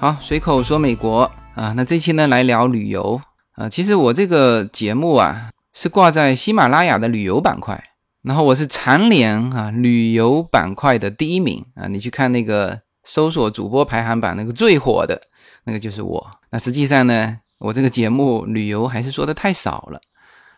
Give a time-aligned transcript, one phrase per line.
[0.00, 3.20] 好，随口说美国啊，那这期呢来聊旅游
[3.52, 3.68] 啊。
[3.68, 7.84] 其实我这个节目啊是挂在喜马拉雅的旅游板块，
[8.22, 11.86] 然后我是蝉联啊旅游板块的第一名啊。
[11.86, 15.20] 你去看那个搜索主播排行榜，那个最火的
[15.64, 16.30] 那个就是我。
[16.48, 20.00] 那实际上呢，我这个节目旅游还是说的太少了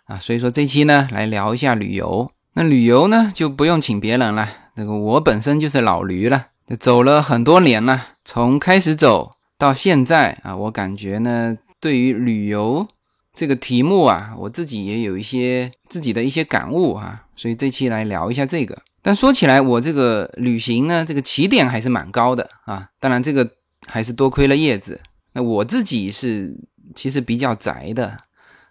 [0.06, 2.30] 啊，所以说这期呢来聊一下旅游。
[2.54, 6.46] 那旅游呢就不用请别人了，那个我本身就是老驴了。
[6.78, 12.86] 走了很多年了，从开始走到现在啊，我感觉呢，对于旅游
[13.34, 18.80] 这个题目啊，我自己也有一些自己的一些感悟啊，所以这期来聊一下这个。
[19.02, 22.88] 但说起来，我这个旅行呢，这个起点还是蛮高的啊。
[23.00, 23.50] 当然，这个
[23.86, 25.00] 还是多亏了叶子。
[25.32, 26.56] 那我自己是
[26.94, 28.16] 其实比较宅的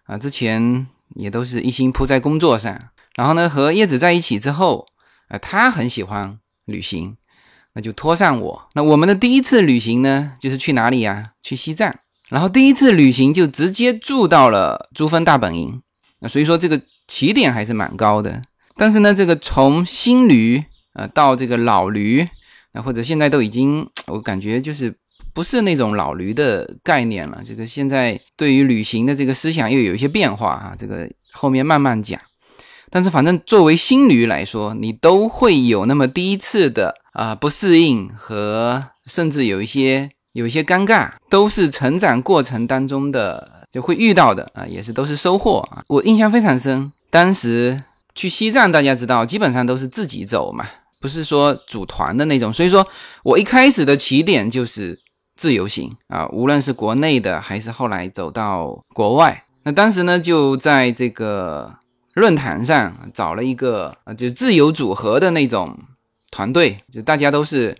[0.06, 2.80] 啊，之前也都是一心扑在工作上。
[3.16, 4.88] 然后呢，和叶子在一起之后，
[5.28, 7.18] 啊，他很喜欢旅行。
[7.74, 8.70] 那就拖上我。
[8.74, 11.32] 那我们的第一次旅行呢，就是去哪里呀？
[11.42, 11.94] 去西藏。
[12.30, 15.82] 然后第一次旅行就直接住到了珠峰大本营。
[16.20, 18.42] 那所以说这个起点还是蛮高的。
[18.76, 22.28] 但是呢，这个从新驴啊到这个老驴，
[22.74, 24.94] 啊或者现在都已经，我感觉就是
[25.34, 27.42] 不是那种老驴的概念了。
[27.44, 30.76] 这个现在对于旅行的这个思想又有一些变化啊。
[30.78, 32.20] 这个后面慢慢讲。
[32.92, 36.94] 但是反正作为新驴来说，你都会有那么第一次的。
[37.14, 45.84] 啊，不适应和甚至有一些有一些尴尬，都是成长过程当中的就会遇到的啊，也是都是收获啊。
[45.90, 47.84] 我印象非常深，当时
[48.16, 50.66] 去西藏，大家知道，基本上都是自己走嘛，
[51.02, 52.54] 不是说组团的那种。
[52.54, 52.88] 所以说
[53.26, 54.98] 我一开始的起点就是
[55.36, 59.44] 自由行啊，无论是国内的还是后来走到国外。
[59.64, 61.76] 那当时呢，就在这个
[62.14, 65.78] 论坛上找了一个啊，就自由组合的那种。
[66.34, 67.76] 团队就大家都是，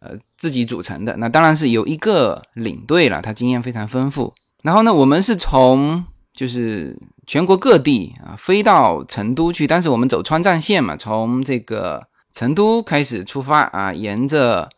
[0.00, 1.16] 呃，自己组成的。
[1.16, 4.34] 那当然是有一个领队了，他经验非常丰富。
[4.62, 6.94] 然后呢，我们是从就是
[7.26, 14.68] 全国各地啊飞到成都去，但是我们走川藏线嘛，从这个成都开始出发啊，沿着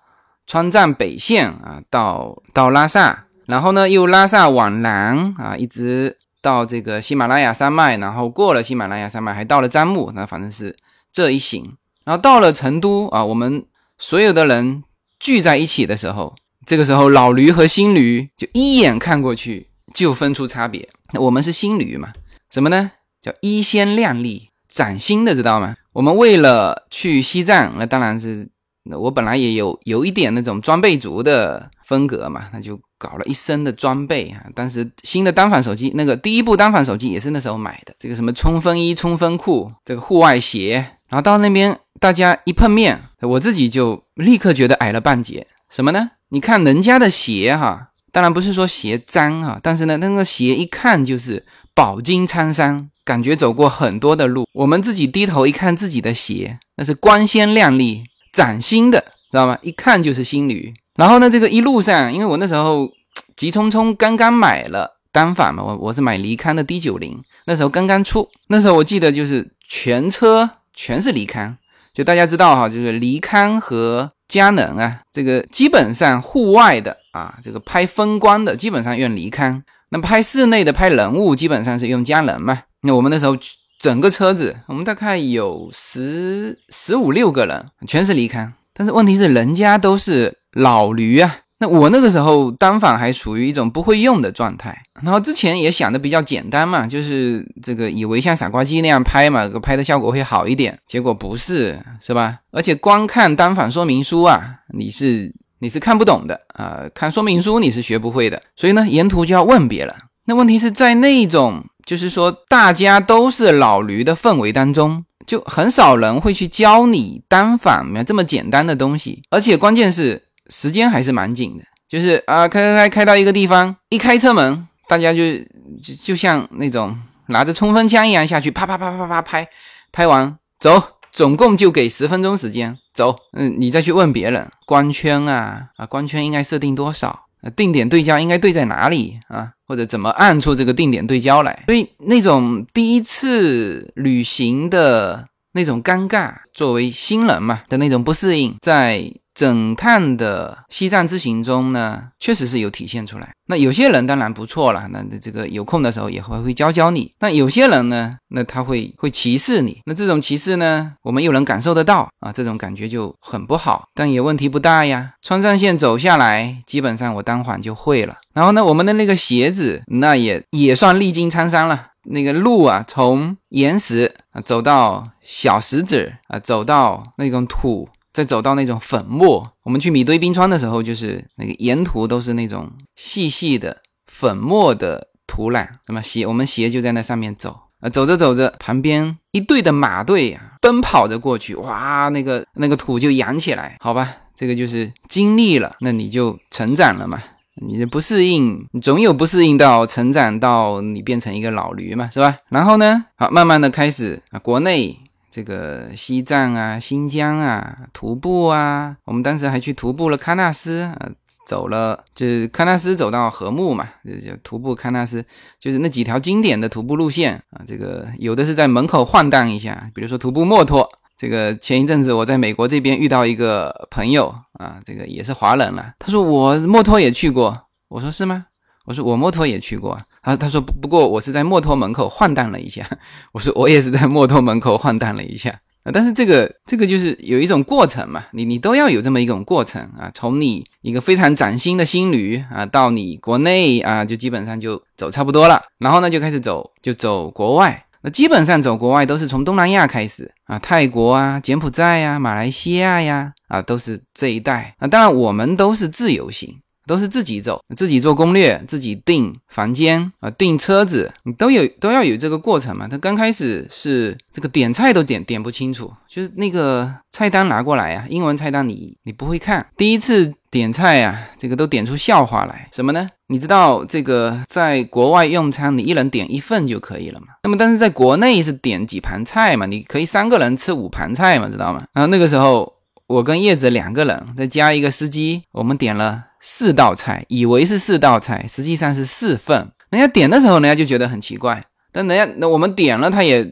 [0.46, 10.12] 川藏北线啊到到拉萨，然后呢又拉萨往南啊，一直到这个喜马拉雅山脉，然后过了喜马拉雅山脉，还到了樟木。
[10.14, 10.76] 那反正是
[11.10, 11.76] 这一行。
[12.04, 13.64] 然后到了成都啊，我们
[13.98, 14.84] 所有的人
[15.18, 20.88] 聚在一起的时候，这个时候老驴和新驴就一眼看过去就分出差别。
[21.14, 22.12] 我们是新驴嘛？
[22.48, 22.92] 什么呢？
[23.20, 25.74] 叫一鲜亮丽、崭新的，知道吗？
[25.94, 28.48] 我们为了去西藏，那当然是
[28.84, 34.44] 我本来也有有一点那种装备族的风格嘛，那就搞了一身的装备啊。
[34.54, 40.74] 当时新的单反手机，那个第一部单反手机也是那时候买的，这个什么冲锋衣、冲锋裤，这个户外鞋，
[41.08, 41.78] 然后到那边。
[41.98, 45.46] 大家一碰面，我自己就立刻觉得矮了半截。
[45.70, 46.10] 什么呢？
[46.28, 54.46] 你看人家的鞋哈，当然不是说鞋脏哈，但是呢，那个鞋一看就是饱经沧桑，感觉走过很多的路。
[54.52, 59.58] 我们自己低头一看自己的鞋，那是光鲜亮丽、崭新的，知道吗？
[59.62, 60.74] 一看就是新驴。
[60.96, 62.90] 然后呢，这个一路上，因为我那时候
[63.36, 71.56] 急匆匆刚刚买了单反嘛，我我是买尼康的 D 九零，那时候刚刚出，那时候我记得就是全车全是尼康。
[71.94, 82.58] 就大家知道哈，就是尼康和佳能啊，这个基本上户外的啊，这个拍风光的基本上用尼康，那拍室内的拍人物基本上是用佳能嘛。
[82.82, 83.34] 那我们那时候
[83.78, 91.36] 整个车子，我们大概有十十五六个人，全是尼康，但是问题是人家都是老驴啊。
[91.58, 102.36] 那我那个时候单反还处于一种不会用的状态，然后之前也想的比较简单嘛，就是这个以为像傻瓜机那样拍嘛，拍的效果会好一点，结果不是，是吧？
[102.52, 104.44] 而且光看单反说明书啊，
[104.74, 109.94] 你是你是看不懂的啊，看说明书你是学不会的，所以呢，沿途就要问别人。
[110.26, 120.25] 那问题是在那种就是说大家都是老驴的氛围当中，就很少人会去教你单反这么简单的东西，而且关键是。
[120.48, 125.36] 时间还是蛮紧的，就是啊，开开开开到一个地方，一开车门，大家就
[125.82, 126.96] 就就像那种
[127.28, 129.48] 拿着冲锋枪一样下去，啪啪啪啪啪拍，
[129.92, 130.80] 拍完走，
[131.12, 133.16] 总共就给十分钟时间走。
[133.32, 137.24] 嗯，你再去问别人，光圈啊啊，光圈应该设定多少？
[137.54, 139.50] 定点对焦应该对在哪里啊？
[139.66, 141.64] 或者怎么按出这个定点对焦来？
[141.66, 149.12] 所以那种第一次旅行的那种尴尬，作为新人嘛的那种不适应，在。
[149.36, 153.32] 整趟的西藏之行中呢，确实是有体现出来。
[153.48, 157.12] 那有些人当然不错了，那这个有空的时候也会会教教你。
[157.20, 159.78] 那有些人呢，那他会会歧视你。
[159.84, 165.12] 那这种歧视呢，我们又能感受得到啊，这种感觉就很不好，但也问题不大呀。
[165.22, 168.16] 川藏线走下来，基本上我当晚就会了。
[168.34, 171.88] 然后呢，我们的那个鞋子，那也也算历经沧桑了。
[172.08, 179.46] 那个路啊，从岩石啊走到小石子啊，走到那种土，再走到那种粉末。
[179.62, 183.76] 我们去米堆冰川的时候，就是那个沿途都是那种细细的
[184.06, 197.22] 粉末的土壤，那么鞋我们鞋就在那上面走啊，走着走着，旁边一队的马队啊奔跑着过去，哇，那个那个土就扬起来，好吧，这个就是经历了，那你就成长了嘛。
[197.66, 202.36] 你这不适应，总有不适应到成长到你变成一个老驴嘛，是吧？
[202.48, 204.98] 然后呢，好，慢慢的开始啊，国内
[205.36, 211.10] 这个西藏啊、新疆啊徒步啊，我们当时还去徒步了喀纳斯啊，
[211.46, 215.22] 走了就是喀纳斯走到禾木嘛，就就徒步喀纳斯，
[215.60, 220.88] 就是那几条经典的徒步路线啊，这个有的是在门口晃荡一下，比如说徒步墨脱。
[221.18, 225.92] 这个前一阵子我在美国这边遇到一个朋友啊，这个也是华人了。
[225.98, 228.46] 他说我墨脱也去过，我说是吗？
[228.86, 229.98] 我说我墨脱也去过。
[230.22, 232.88] 他他说不过我是在墨脱门口晃荡了一下。
[233.32, 235.50] 我说我也是在墨脱门口晃荡了一下
[235.82, 235.92] 啊。
[235.92, 240.10] 但是这个这个就是有一种过程嘛，你你都要有这么一种过程啊。
[240.14, 247.82] 从你一个非常崭新的新旅啊，到你国内啊，就基本上就走差不多了，然后呢就开始走就走国外。
[248.02, 254.74] 那基本上走国外都是从东南亚开始啊，泰国啊、柬埔寨呀、马来西亚呀，啊都是这一带。
[254.78, 256.54] 啊当然我们都是自由行，
[256.86, 262.86] 都是自己走，自己做攻略，自己订房间啊，订车子，你都有都要有这个过程嘛。
[262.88, 270.32] 他刚开始是这个点菜都点点不清楚，就是那个菜单拿过来呀，英文菜单你你不会看，第一次。
[270.48, 273.06] 点菜呀，这个都点出笑话来，什么呢？
[273.26, 277.26] 你知道这个在国外用餐，你一人点一份就可以了嘛？
[277.42, 279.66] 那么但是在国内是点几盘菜嘛？
[279.66, 281.46] 你可以三个人吃五盘菜嘛？
[281.50, 281.84] 知道吗？
[281.92, 282.72] 然后那个时候
[283.06, 289.70] 我跟叶子两个人，再加一个司机，我们点了四道菜，以为是四道菜，实际上是四份。
[289.90, 293.44] 人家点的时候，人家就觉得很奇怪，但人家那我们点了，他也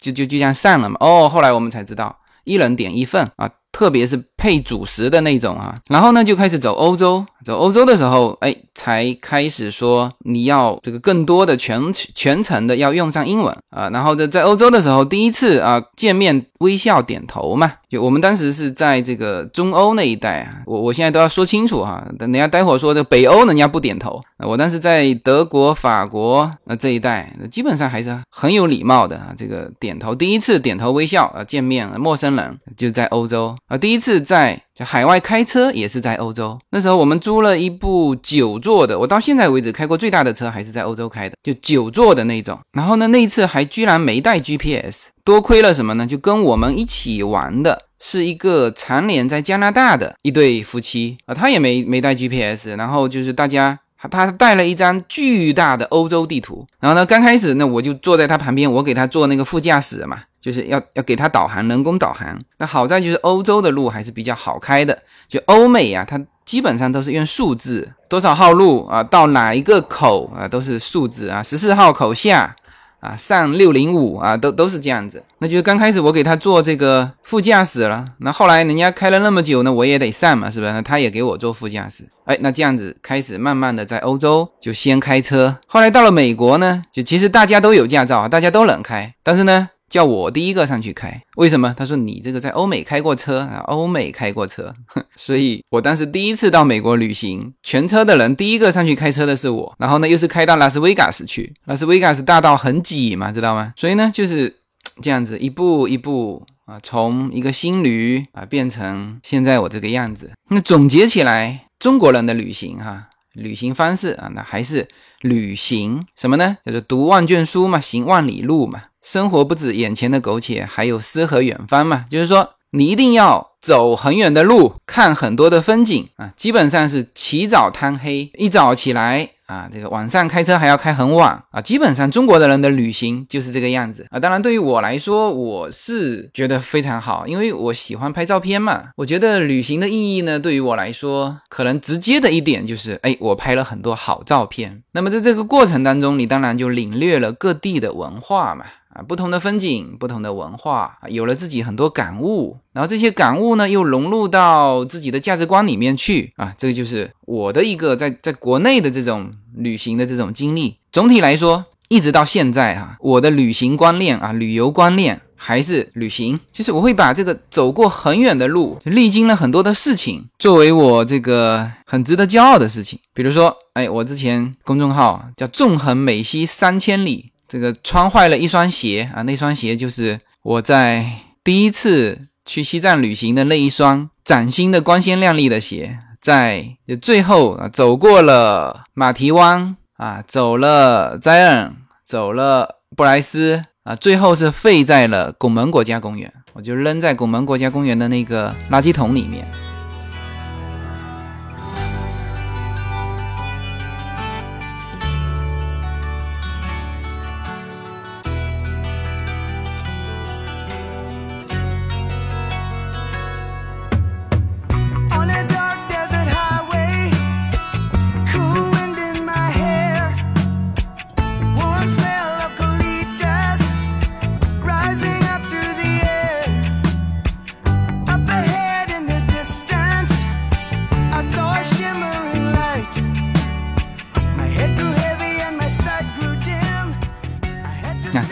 [0.00, 0.96] 就就就这样散了嘛。
[1.00, 3.50] 哦，后来我们才知道，一人点一份啊。
[3.72, 13.56] 特别是配主食的那种啊，然后呢就开始走欧洲，走欧洲的时候，哎，才开始说你要这个更多的全全程的要用上英文。
[13.70, 33.54] 啊，然后在在欧洲的时候，第一次啊见面微笑点头嘛，就我们当时是在这个中欧那一带啊，我我现在都要说清楚哈，等人家待会儿说的北欧人家不点头，我当时在德国、法国那这一带，基本上还是很有礼貌的啊，这个点头，第一次点头微笑啊，见面陌生人就在欧洲。
[33.68, 36.58] 啊，第一次在就海外开车也是在欧洲。
[36.70, 42.58] 那时候我们租了一部九座的，我到现在为止开过最大的车还是在欧洲开的，就九座的那种。
[42.72, 46.04] 然后呢，那一次还居然没带 GPS，多亏了什么呢？
[46.06, 52.76] 就跟我们一起玩的是一个常年在加拿大的一对夫妻啊，他也没没带 GPS。
[52.76, 53.78] 然后就是大家
[54.10, 56.66] 他带了一张巨大的欧洲地图。
[56.80, 60.22] 然后呢，刚开始那我就坐在他旁边，我给他做那个副驾驶嘛。
[60.46, 62.40] 就是要要给它导航，人工导航。
[62.58, 72.54] 那好在就是欧洲的路还是比较好开的，就欧美啊，它基本上都是用数字，多少号路啊，到哪一个口啊，都是数字啊，十四号口下。
[72.98, 75.22] 啊，上六零五啊，都都是这样子。
[75.38, 80.72] 那就是刚开始我给他做这个副驾驶了，那后来人家开了那么久呢，我也得上嘛，是不是？
[80.72, 82.08] 那他也给我做副驾驶。
[82.24, 89.68] 哎，那这样子开始慢慢的在欧洲就先开车，后来到了美国呢，就其实大家都有驾照，大家都能开，但是呢。
[89.88, 91.72] 叫我第一个上去开，为什么？
[91.78, 94.74] 他说你这个在欧美开过车啊，欧美开过车，
[95.16, 103.72] 所以我当时第一次到美国旅行，全车的人第一个上去开车的是我，然后呢又是开到拉斯维加斯去，拉斯维加斯大道很挤嘛，知道吗？
[103.76, 104.52] 所以呢就是
[105.00, 110.32] 这样子一步一步啊，从一个新驴啊变成现在我这个样子。
[110.48, 114.88] 那总结起来，中国人的旅行哈，旅行方式啊，那还是
[115.20, 116.58] 旅行什么呢？
[116.64, 118.82] 叫做读万卷书嘛，行万里路嘛。
[119.06, 122.06] 生活不止眼前的苟且，还有诗和远方嘛。
[122.10, 126.32] 就是说，你一定要走很远的路，看很多的风景啊。
[126.36, 129.30] 基本上是起早贪黑，一早起来。
[129.46, 134.18] 啊，这个晚上开车还要开很晚啊，基本上中国的人的旅行就是这个样子啊。
[134.18, 138.86] 当然，对于我来说，我是觉得非常好，因为我喜欢拍照片嘛。
[138.96, 144.82] 我觉得旅行的意义呢，对于我来说，可能直接的一点就是，哎，我拍了很多好照片。
[144.90, 148.64] 那么在这个过程当中，你当然就领略了各地的文化嘛。
[148.96, 160.76] 啊，不同的风景，不同的文化，有了自己很多感悟，然后这些感悟呢，又融入到自己的价值观里面去啊，这个就是我的一个在在国内的这种旅行的这种经历。
[160.90, 165.20] 总体来说，一直到现在哈，我的旅行观念啊，旅游观念。
[165.38, 172.98] 还是旅行，就是我会把这个走过很远的路，历经了很多的事情，作为我这个很值得骄傲的事情。
[173.12, 181.06] 比如说，哎，我之前公众号叫“纵横美西三千里”，这个穿坏了一双鞋啊，那双鞋就是我在
[181.44, 193.64] 第一次去西藏旅行的那一双崭新的、光鲜亮丽的鞋，在最后啊，走过了马蹄湾啊，走了斋恩，走了布莱斯。
[193.86, 199.48] 啊，最后是废在了拱门国家公园，我就扔在拱门国家公园的那个垃圾桶里面。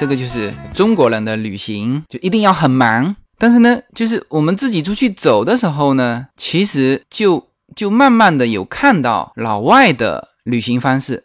[0.05, 3.17] 这个就是中国人的旅行，就一定要很忙。
[3.39, 11.25] 但是呢，就是我们自己出去走的时候呢，其实就就慢慢的有看到老外的旅行方式，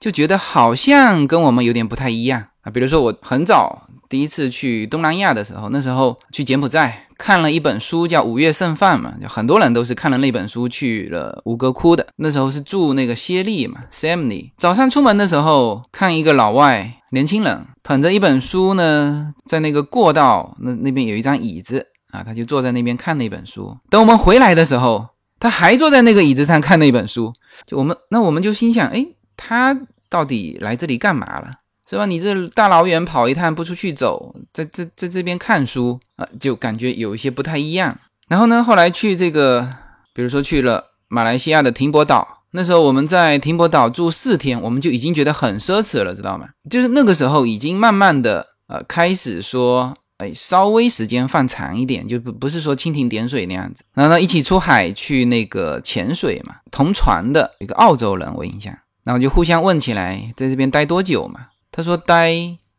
[0.00, 2.72] 就觉得好像跟我们有点不太一样啊。
[2.72, 7.04] 比如说我很早第一次去东南亚的时候，那时候去柬埔寨。
[7.18, 12.06] 看了一本书叫《五岳剩饭》嘛，就很多人都是看了那本书去了吴哥窟的。
[12.14, 23.76] 那时候是住那个暹粒嘛 s a m n i 早上出门的时候，看一个老外年轻人捧着一本书呢，在那个过道那那边有一张椅子啊，他就坐在那边看那本书。
[23.90, 25.08] 等我们回来的时候，
[25.40, 27.32] 他还坐在那个椅子上看那本书。
[27.66, 29.04] 就我们那我们就心想，哎，
[29.36, 29.76] 他
[30.08, 31.50] 到底来这里干嘛了？
[31.88, 32.04] 是吧？
[32.04, 37.98] 你这大老远跑一趟不出去走，在在在这边看书啊，就感觉有一些不太一样。
[38.28, 39.66] 然后呢，后来去这个，
[40.12, 46.48] 比如说去了马来西亚的停泊岛，那时候我们在停泊岛住四天，我们就已经觉得很奢侈了，知道吗？
[46.68, 53.82] 就是那个时候已经慢慢的呃开始说，哎，稍微时间放长一点，就不不是说蜻蜓点水那样子。
[53.94, 61.46] 然后呢，一起出海去那个潜水嘛，同船的一个澳洲人，我印象，然后就互相问起来，在这边待多久嘛？
[61.78, 62.34] 他说待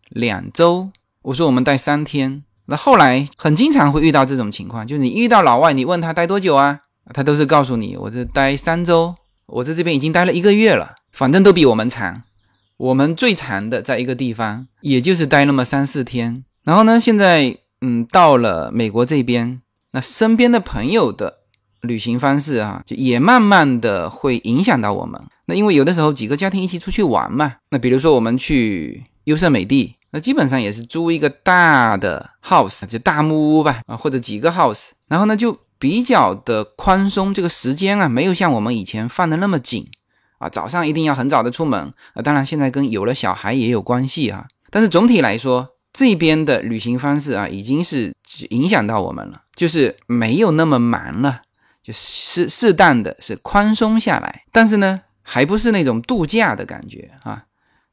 [0.10, 0.90] 两周，
[1.22, 2.44] 我说我们待三天。
[2.66, 6.82] 那后来很经常会遇到这种情况，就是你遇到老外，你问他待多久啊，
[7.14, 9.16] 他都是告诉你我这待三周，
[9.46, 12.24] 我在这边已经待了一个月了，反正都比我们长。
[12.76, 16.44] 我们最长的在一个地方，也就是待那么三四天。
[16.66, 21.38] 然后呢，现在嗯到了美国这边，那身边的朋友的
[21.82, 25.22] 旅行方式啊，就也慢慢的会影响到我们。
[25.46, 39.88] 那因为有的时候几个家庭一起出去玩嘛，那比如说我们去优胜美地，那基本上也是租一个大的 house，就大木屋吧，啊或者几个 house，然后呢就比较的宽松，这个时间啊没有像我们以前放的那么紧。
[40.40, 48.16] 啊，早上一定要很早的出门啊，当然现在跟有了小孩也有关系啊，但是总体来说这边的旅行方式啊已经是
[48.50, 51.42] 影响到我们了，就是没有那么忙了，
[51.84, 55.02] 就适适当的是宽松下来，但是呢。
[55.32, 57.44] 还不是那种度假的感觉啊，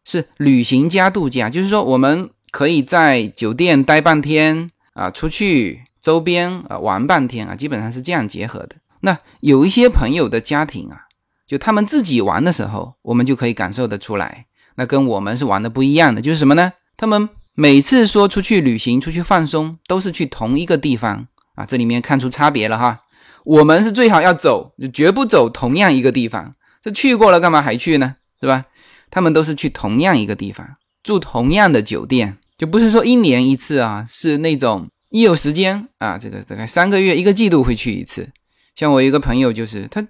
[0.06, 8.76] 是旅行加度假，就是说我们可以在酒店待半天啊，出去周边啊玩半天啊，基本上是这样结合的。
[9.00, 11.02] 那有一些朋友的家庭啊，
[11.46, 16.72] 就他们自己玩的时候，我们就可以感受得出来，那跟我们是玩的不一样的，就是什么呢？
[16.96, 23.02] 他们每次说出去旅行、出去放松，都是去同一个地方啊，这里面看出差别了哈。
[23.46, 26.52] 我们是最好要走，就绝不走同样一个地方。
[26.82, 28.16] 这去过了，干嘛还去呢？
[28.40, 28.64] 是吧？
[29.08, 30.66] 他们都是去同样一个地方，
[31.04, 38.28] 住同样的酒店，就不是说一年一次啊，是那种一有时间啊，这个大概三个月、一个季度会去一次。
[38.74, 40.04] 像我一个朋友，就是他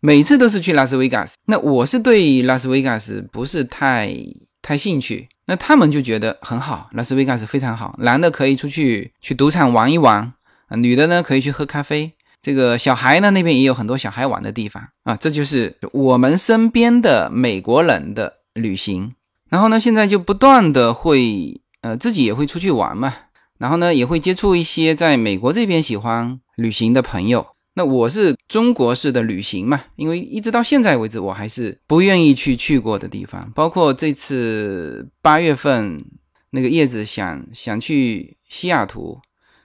[0.00, 1.38] 每次都是去拉斯维加斯。
[1.46, 4.14] 那我是对拉斯维加斯不是太
[4.60, 10.34] 太兴趣，那他们就觉得很好，拉斯维加斯非常好，男的可以出去去赌场玩一玩
[10.68, 12.12] 啊，女的呢可以去喝咖啡。
[12.42, 19.14] 这个小孩呢，那边也有很多小孩玩的地方啊，这就是我们身边的美国人的旅行。
[19.48, 23.14] 然后呢，现在就不断的会，呃，自己也会出去玩嘛。
[23.58, 27.46] 然后呢，也会接触一些在美国这边喜欢旅行的朋友。
[27.74, 36.04] 那我是中国式的旅行嘛，因为一直到现在为止，我还是不愿意去去过的地方，包括这次八月份
[36.50, 39.20] 那个叶子想想去西雅图，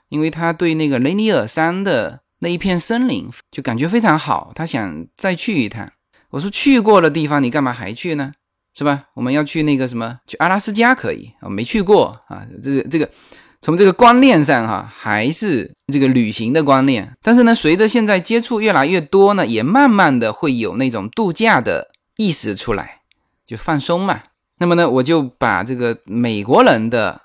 [0.09, 5.89] 因为他对那个雷尼尔山的那一片森林就感觉非常好，他想再去一趟。
[6.29, 8.31] 我说去过的地方，你干嘛还去呢？
[8.73, 9.05] 是吧？
[9.15, 12.45] 我们要去那个什么，去阿拉斯加可以啊，没去过啊。
[12.61, 13.09] 这个这个，
[13.59, 17.11] 从这个观念上哈，还是这个旅行的观念。
[17.23, 23.01] 但是呢，随着现在接触越来越多呢，也慢慢的会有那种度假的意识出来，
[23.47, 24.21] 就放松嘛。
[24.59, 27.21] 那么呢，我就把这个美国人的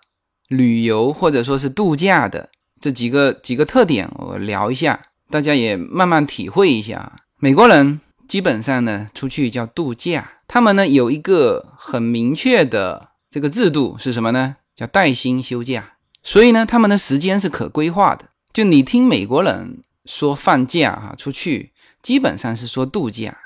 [0.49, 2.49] 旅游或者说是度假的
[2.83, 7.13] 这几个几个特点，我聊一下，大家也慢慢体会一下。
[7.39, 10.33] 美国人基本上呢，出去叫度假。
[10.49, 14.57] 他们呢有一个很明确的这个制度是什么呢？
[14.75, 15.93] 叫带薪休假。
[16.25, 18.25] 所以呢，他们的时间是可规划的。
[18.53, 21.71] 就你听美国人说放假啊，出去
[22.03, 23.39] 基本上是说度假，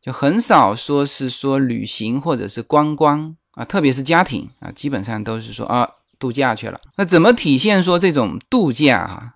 [0.00, 5.88] 就很少说是说旅行或者是观光啊，特别是家庭啊，基本上都是说啊
[6.22, 6.80] 度假去了。
[6.96, 9.34] 那怎么体现说这种度假哈？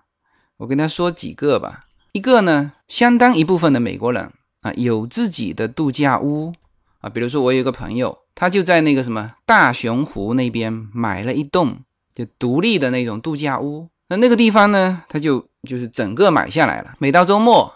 [0.59, 1.81] 我跟他说几个吧。
[2.13, 6.53] 一个呢，相当一部分的美国人啊有自己的度假屋。
[7.01, 11.77] 啊，比如说我有一个朋友，他就在那个什么大熊湖那边买了一栋
[12.15, 13.89] 就独立的那种度假屋。
[14.07, 16.93] 那那个地方呢，他就就是整个买下来了。
[16.99, 17.71] 每到周末，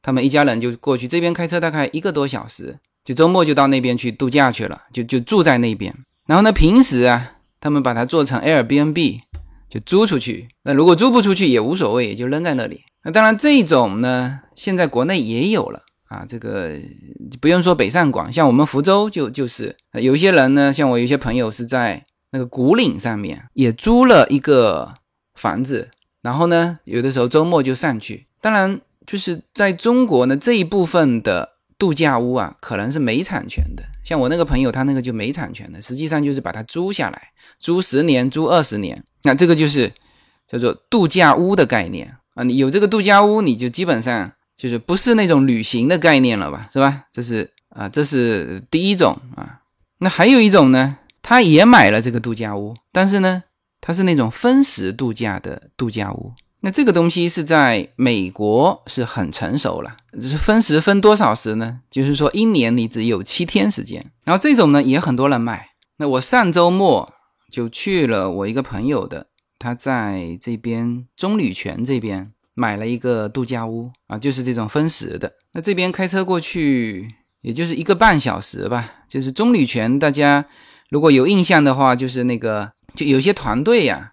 [0.00, 5.92] 他们一家人就过去，这边开车大概一个多小时，就周末就到那边去度假去了，就就住在那边。
[6.26, 9.20] 然后呢，平时啊，他们把它做成 Airbnb，
[9.70, 10.48] 就租出去。
[10.64, 12.82] 那如果租不出去也无所谓，也就扔在那里。
[13.04, 15.82] 那当然这种呢，现在国内也有了。
[16.08, 16.78] 啊，这个
[17.40, 24.92] 不用说北上广，像我们福州就就是有些人呢，像我有些朋友是在那个古岭上面也租了一个
[25.34, 25.88] 房子，
[26.20, 28.26] 然后呢，有的时候周末就上去。
[28.42, 33.82] 当然，就是在中国呢这一部分的度假屋啊，可能是没产权的。
[34.04, 39.92] 像我那个朋友，他那个就没产权的，实际上就是把它租下来，租十年、租二十年，那这个就是
[40.46, 42.42] 叫做度假屋的概念啊。
[42.42, 44.32] 你有这个度假屋，你就基本上。
[44.54, 47.06] 就是不是那种旅行的概念了吧，是吧？
[47.10, 49.58] 这是啊，这是第一种啊。
[49.98, 53.42] 那还有一种呢，他也买了这个度假屋，但是呢，
[53.80, 56.32] 他是那种分时度假的度假屋。
[56.62, 61.80] 那这个东西是在美国是很成熟了，是分时分多少时呢？
[61.90, 64.04] 就是说一年你只有七天时间。
[64.24, 65.68] 然后这种呢也很多人买。
[65.98, 67.12] 那我上周末
[67.50, 69.26] 就去了我一个朋友的，
[69.58, 72.32] 他在这边棕榈泉这边。
[72.54, 75.32] 买了一个度假屋啊，就是这种分时的。
[75.54, 77.08] 那这边开车过去，
[77.40, 78.92] 也就是一个半小时吧。
[79.08, 80.44] 就是棕榈泉，大家
[80.90, 84.12] 如果有印象的话，就是那个就有些团队呀，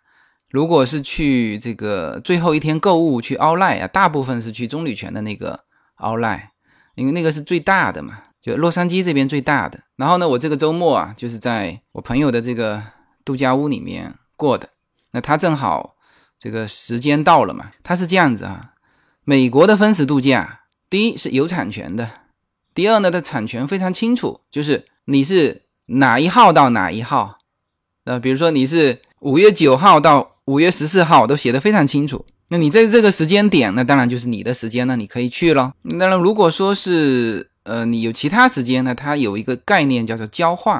[0.50, 5.60] 如果是去这个最后一天购物去奥莱啊，大部分是去棕榈泉的那个
[5.96, 6.52] 奥莱，
[6.96, 9.80] 因为那个是最大的嘛，就洛杉矶这边最大的。
[9.96, 12.84] 然后呢，我这个周末啊，就是在我朋友的这个
[13.24, 14.70] 度假屋里面过的。
[15.12, 15.96] 那他正好。
[16.42, 17.70] 这个时间到了嘛？
[17.84, 18.72] 它是这样子啊，
[19.26, 22.10] 美国的分时度假，第一是有产权的，
[22.74, 27.40] 第二呢，它产权非常清楚，就是你是哪一号到哪一号，
[28.06, 32.26] 呃，比如说你是五月九号到五月十四号，都写的非常清楚。
[32.48, 35.74] 那你在这个时间点，那当然就是你的时间了，你可以去了。
[36.00, 40.78] 当然，如果说是呃你有其他时间呢，它有一个概念叫做交换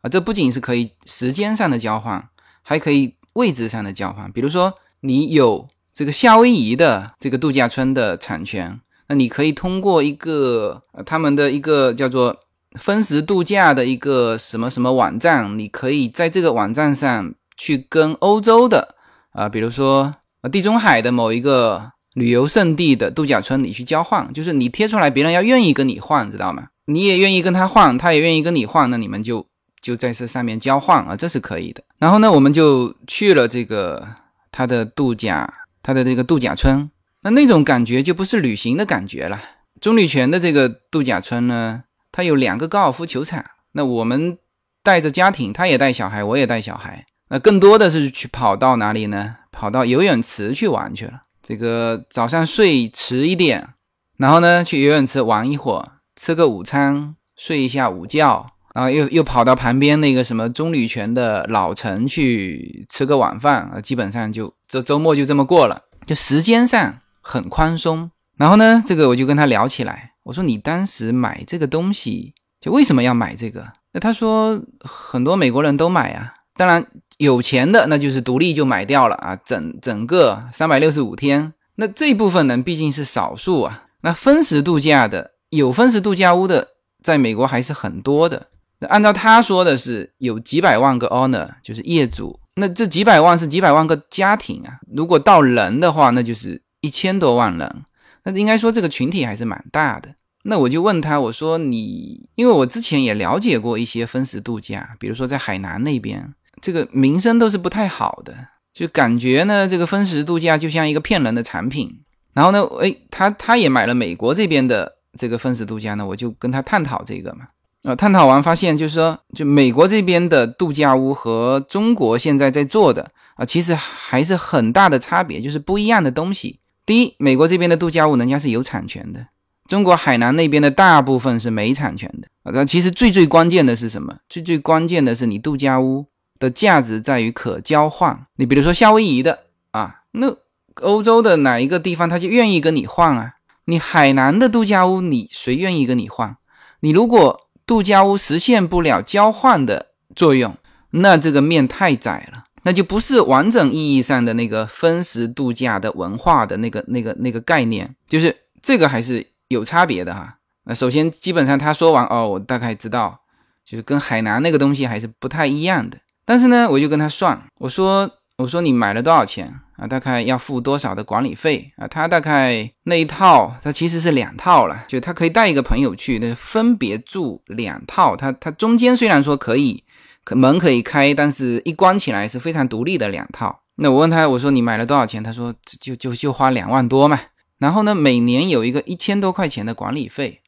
[0.00, 2.26] 啊，这不仅是可以时间上的交换，
[2.62, 4.72] 还可以位置上的交换，比如说。
[5.06, 12.34] 你有这个夏威夷的这个度假村的产权，那你可以通过一个他们的一个叫做
[12.80, 18.93] 分时度假的一个什么什么网站，你可以在这个网站上去跟欧洲的
[19.34, 20.10] 啊，比如说
[20.50, 26.68] 地中海的某一个旅游胜地的度假村，你去交换，就是你贴出来，别人要愿意跟你换，知道吗？
[26.86, 29.46] 你也愿意跟他换，他也愿意跟你换，那你们就
[29.82, 31.82] 就在这上面交换啊，这是可以的。
[31.98, 34.08] 然后呢，我们就去了这个。
[34.56, 36.88] 他的度假，他的这个度假村，
[37.22, 39.36] 那那种感觉就不是旅行的感觉了。
[39.80, 43.44] 棕榈泉的这个度假村呢，它有两个高尔夫球场。
[43.72, 44.38] 那我们
[44.84, 47.04] 带着家庭，他也带小孩，我也带小孩。
[47.34, 49.34] 那更多的是去跑到哪里呢？
[49.50, 51.22] 跑到游泳池去玩去了。
[51.42, 53.70] 这个早上睡迟一点，
[54.18, 58.46] 然后呢去游泳池玩一会儿，吃个午餐，睡一下午觉。
[58.72, 68.08] 然后又又跑到旁边那个什么棕榈泉的老城去吃个晚饭啊，基本上就这周末就这么过了，就时间上很宽松。
[68.36, 73.66] 然后呢，这个我就跟他聊起来，我说你当时买这个东西，就为什么要买这个？
[73.92, 76.84] 那他说很多美国人都买啊，当然
[77.24, 83.86] 有钱的那就是独立就买掉了啊，整整个三百六十五天，那这部分人毕竟是少数啊。
[84.02, 86.68] 那分时度假的有分时度假屋的，
[87.02, 88.46] 在美国还是很多的。
[88.78, 92.38] 那按照他说的是有几百万个 owner，就是业主。
[92.56, 94.78] 那这几百万是几百万个家庭啊。
[94.94, 97.84] 如果到人的话，那就是一千多万人。
[98.24, 100.14] 那应该说这个群体还是蛮大的。
[100.44, 106.34] 那我就问他，我说你，因为我之前也了解过一些分时度假，比如说在海南那边，
[106.64, 108.34] 这个名声都是不太好的，
[108.72, 111.90] 就感觉呢，这个分时度假就像一个骗人的产品。
[112.32, 117.40] 然后呢，哎，他他也买了美国这边的这个分时度假呢，我就跟他探讨这个嘛。
[117.82, 126.60] 啊，探讨完发现，就是说，就美国这边的度假屋和中国现在在做的啊，其实还是很大的差别，就是不一样的东西。
[126.86, 129.26] 第一，美国这边的度假屋人家是有产权的，
[129.68, 132.52] 中国海南那边的大部分是没产权的啊。
[132.54, 134.16] 那其实最最关键的是什么？
[134.30, 136.06] 最最关键的是你度假屋
[136.44, 138.26] 的价值在于可交换。
[138.36, 140.36] 你比如说夏威夷的啊，那
[140.82, 143.34] 欧洲的哪一个地方他就愿意跟你换啊？
[143.64, 146.36] 你海南的度假屋，你谁愿意跟你换？
[146.80, 150.54] 你如果度假屋实现不了交换的作用，
[150.90, 160.36] 那这个面太窄了，那就不是完整意义上的那个分时度假的文化的那个、那个、那个概念，就是这个还是有差别的哈。
[160.64, 163.20] 那首先，基本上他说完哦，我大概知道，
[163.64, 165.96] 就是跟海南那个东西还是不太一样的。
[166.24, 168.10] 但是呢，我就跟他算，我说。
[168.38, 169.86] 我说你买了多少钱啊？
[169.86, 171.86] 大概要付多少的管理费啊？
[171.86, 178.16] 他大概那一套，他其实是两套了，就他可以带一个朋友去，那分别住两套。
[178.16, 179.84] 他他中间虽然说可以，
[180.24, 183.60] 可门可以开，但是一关起来是非常独立的两套。
[183.76, 185.22] 那我问他，我说你买了多少钱？
[185.22, 187.20] 他说就就就花两万多嘛。
[187.58, 190.40] 然后呢，每年有一个一千多块钱的管理费，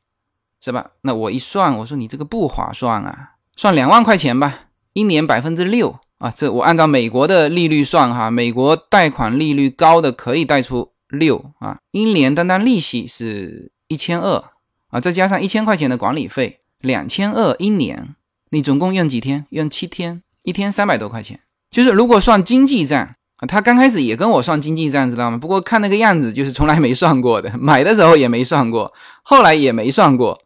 [0.60, 0.90] 是吧？
[1.02, 4.65] 那我一算，我说你这个不划算啊，算两万块钱吧，
[4.96, 5.98] 一年百分之六。
[6.18, 14.42] 啊，这我按照美国的利率算哈，美国贷款利率高的可以贷出六啊，一年单单利息是一千二
[14.88, 18.14] 啊，再加上一千块钱的管理费，两千二一年，
[18.48, 19.44] 你总共用几天？
[19.50, 21.38] 用七天，一天三百多块钱。
[21.70, 22.98] 就是如果算经济账
[23.36, 25.36] 啊，他刚开始也跟我算经济账，知道吗？
[25.36, 28.90] 不过看那个样子，就是从来没算过的， 买的时候也没算过，
[29.22, 30.40] 后来也没算过。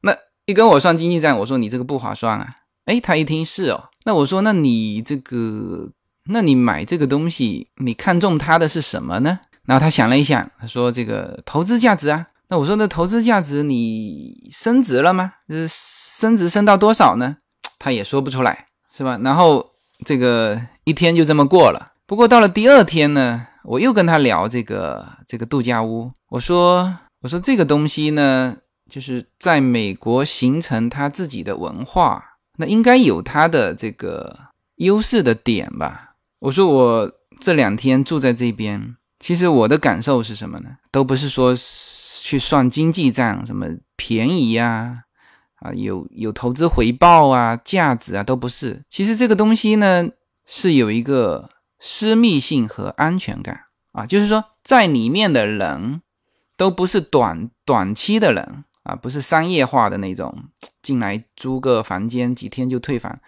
[0.00, 2.48] 那一跟我算经济账，我说你这个不划算啊。
[2.86, 3.89] 哎，他一听是哦。
[4.04, 5.90] 那我说，那你这个，
[6.26, 9.38] 那你买这个东西，你看中它的是什么呢？
[9.66, 15.30] 然后他想了一想，他说：“这个投资价值啊。”那我说：“那投资价值你升值了吗？
[15.48, 17.36] 就是升值升到多少呢？”
[17.78, 19.16] 他也说不出来，是吧？
[19.22, 19.64] 然后
[20.04, 21.86] 这个一天就这么过了。
[22.06, 26.10] 不过到了第二天呢，我又跟他聊这个这个度假屋。
[26.30, 28.56] 我说：“我说这个东西呢，
[28.90, 32.24] 就是在美国形成他自己的文化。”
[32.60, 34.38] 那应该有它的这个
[34.76, 36.14] 优势的点吧？
[36.40, 40.76] 我说我这两天住在这边，其实我的感受是什么呢？
[40.92, 41.54] 都不是说
[42.22, 45.04] 去算经济账，什么便宜呀，
[45.56, 48.84] 啊有有投资回报啊，价值啊，都不是。
[48.90, 50.06] 其实这个东西呢，
[50.44, 56.02] 是有一个私密性和安全感啊，就是说在里面的人
[56.58, 58.64] 都不是短短期的人。
[58.82, 60.34] 啊，不是商业化的那种，
[60.82, 63.18] 进来租个房间几天就退房，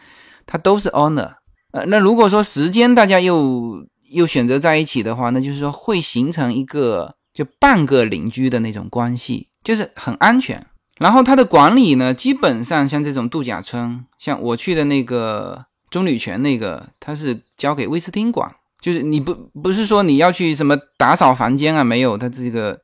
[0.47, 1.35] 它都是 owner。
[1.73, 10.67] 呃，那如果说时间大家又又选择在一起的话，那就是说会形成一个就半个邻居的那种关系，就是很安全。
[10.99, 22.81] 然后它的管理呢，基本上像这种度假村，像我去的那个棕榈泉那个，它是交给威斯汀管，就是你不不是说你要去什么打扫房间啊，没有，它这个。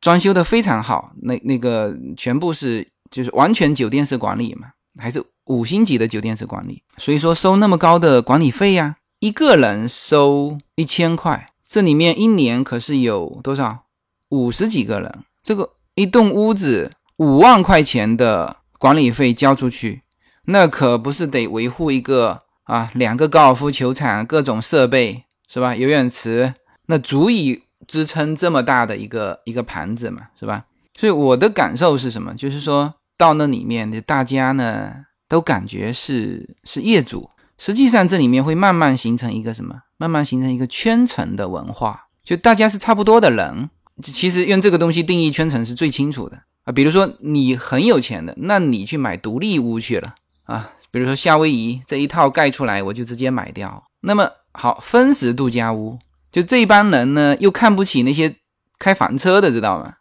[0.00, 4.66] 装修的非常好，那那个全部是就是完全酒店式管理嘛，
[4.98, 13.84] 还是五星级的酒店式管理，所以说收那么高的管理费呀，一个人收一千块，这里面一年可是有多少？
[14.30, 20.02] 五十几个人，这个一栋屋子五万块钱的管理费交出去，
[20.46, 25.76] 那可不是得维护一个啊两个高尔夫球场各种设备是吧？
[25.76, 26.52] 游泳池
[26.86, 27.62] 那足以。
[27.86, 30.64] 支撑这么大的一个一个盘子嘛，是吧？
[30.96, 32.32] 所以我的感受是什么？
[32.34, 34.92] 就是说到那里面的大家呢，
[35.28, 37.28] 都感觉是是业主。
[37.56, 39.82] 实际上这里面会慢慢形成一个什么？
[39.96, 43.70] 慢慢形成一个圈层的文化，就大家是差不多的人。
[44.02, 46.72] 其实用这个东西定义圈层是最清楚的啊。
[46.72, 50.72] 比如说你很有钱的，那你去买独立屋去了啊。
[50.90, 53.84] 比如说夏威夷这一套盖出来，我就直接买掉。
[54.00, 55.98] 那么好，分时度假屋。
[56.32, 58.34] 就这帮人呢，又看不起那些
[58.80, 59.94] 开房车的，知道吗？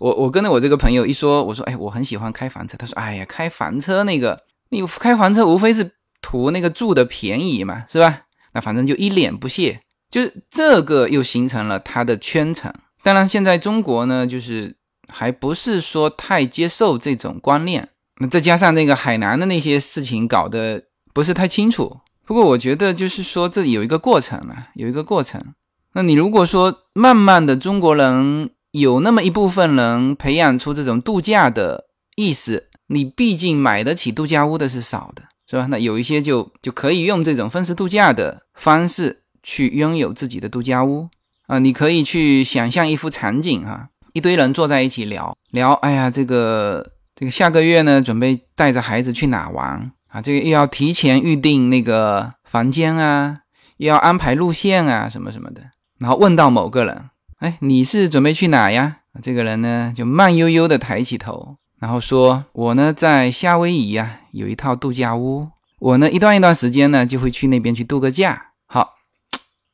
[0.00, 2.74] 我我跟着我这个朋友一说，我说，哎，我很喜欢开房车。
[2.78, 8.22] 他说，哎呀，开房车那个，你开房车无非是图那个住的便宜嘛，是吧？
[8.54, 12.72] 那反正就一脸不屑，就是这个又形成了他的圈层。
[13.02, 14.74] 当然，现在中国呢，就是
[15.08, 20.82] 还不是说太接受这种观念，那再加上那个海南的那些事情搞得
[21.12, 22.00] 不是太清楚。
[22.24, 25.54] 不过我觉得就是说这有一个过程啊，有一个过程。
[25.92, 35.66] 那你如果说慢慢的中国人有那么一部分人培养出这种度假的意识，你毕竟买得起度假屋的是少的，是吧？
[35.70, 41.08] 那有一些就就可以用这种分时度假的方式去拥有自己的度假屋
[41.46, 41.58] 啊。
[41.58, 50.22] 你可以去想象一幅场景哈，一堆人坐在一起聊聊，哎呀，这个这个下个月呢，准备带着孩子去哪玩啊？
[50.22, 53.38] 这个又要提前预定那个房间啊，
[53.78, 55.62] 又要安排路线啊，什么什么的。
[55.98, 57.09] 然后问到某个人，
[57.40, 58.98] 哎，你是准备去哪呀？
[59.22, 65.48] 这个人呢就慢悠悠的抬起头，然后说：“我呢在夏威夷呀有一套度假屋，
[65.78, 68.90] 我呢一段一段时间呢就会去那边去度个假。”好，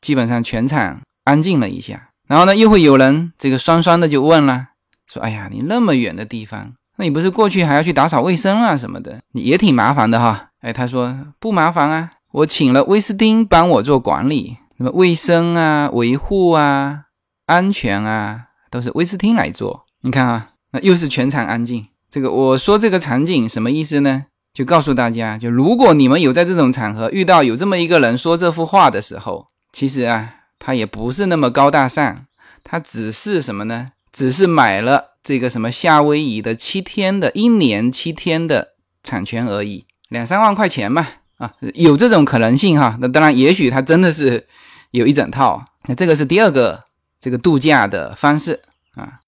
[0.00, 4.68] 基本上全场安静了一下，然后呢又会有人这个酸酸的就问了，
[5.12, 17.05] 说：“哎呀，你那么远的地方，那你不是过去还要去打扫卫生啊什么的，你也挺麻烦的哈？”哎，他说：“不麻烦啊，我请了威斯汀帮我做管理。”什么卫生啊、维护啊、
[17.46, 19.87] 安全啊，都是威斯汀来做。
[20.02, 21.87] 你看啊，那又是全场安静。
[22.11, 24.26] 这个我说这个场景什么意思呢？
[24.52, 32.26] 就告诉大家，就如果你们有在这种场合遇到有这么一个人说这幅画的时候，其实啊，他也不是那么高大上，
[32.64, 33.88] 他只是什么呢？
[34.11, 38.68] 只是买了这个什么夏威夷的七天的一年七天的
[39.02, 41.06] 产权而已，两三万块钱嘛。
[41.37, 42.96] 啊，有这种可能性哈。
[42.98, 44.46] 那当然，也许他真的是
[44.92, 45.62] 有一整套。
[45.85, 46.80] 那这个是第二个
[47.26, 48.62] 这个度假的方式
[48.94, 49.18] 啊。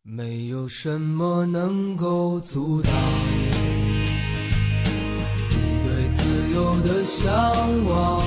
[0.00, 2.90] 没有什么能够阻挡
[5.50, 7.30] 你对自由的向
[7.84, 8.24] 往。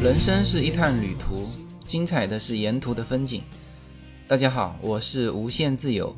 [0.00, 1.44] 人生是一趟旅途，
[1.84, 3.42] 精彩的是沿途的风景。
[4.28, 6.14] 大家好，我是无限自由。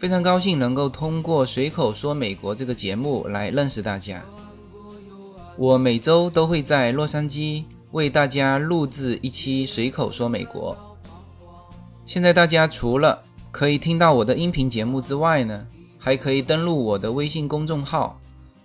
[0.00, 4.20] 非常高兴能够通过随口说美国这个节目来认识大家。
[5.56, 10.76] 我每周都会在洛杉矶为大家录制一期随口说美国。
[12.06, 15.66] 现在大家除了可以听到我的音频节目之外呢，
[15.98, 18.18] 还可以登录我的微信公众号。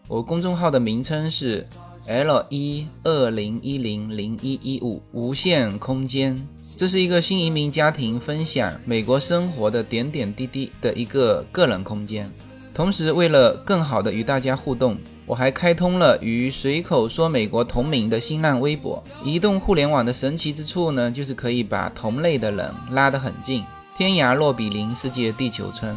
[0.08, 1.68] 我公众号的名称是
[2.08, 6.48] L 一二零一零零一一五无限空间。
[6.76, 12.30] 这是一个新移民家庭分享美国生活的点点滴滴的一个个人空间。
[12.76, 19.02] 同时，为了更好的与大家互动，我还开通了与“随口说美国”同名的新浪微博。
[19.24, 23.64] 移动互联网的神奇之处呢，就是可以把同类的人拉得很近，
[23.98, 25.96] 天涯若比邻，世界地球村。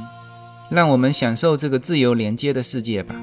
[0.71, 3.17] 让我们享受这个自由连接的世界吧。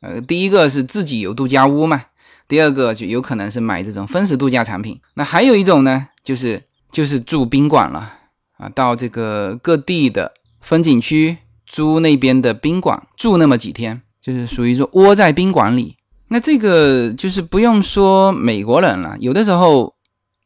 [0.00, 2.02] 呃，第一个是自己有度假屋嘛，
[2.48, 5.00] 第二个就有可能是买这种分时度假产品。
[5.14, 8.12] 那还有一种呢，就是就是住宾馆了
[8.58, 15.96] 啊，到这个各地的风景区租那边的宾馆住那么几天，就是属于说窝在宾馆里。
[16.28, 19.94] 那这个就是不用说美国人了，有的时候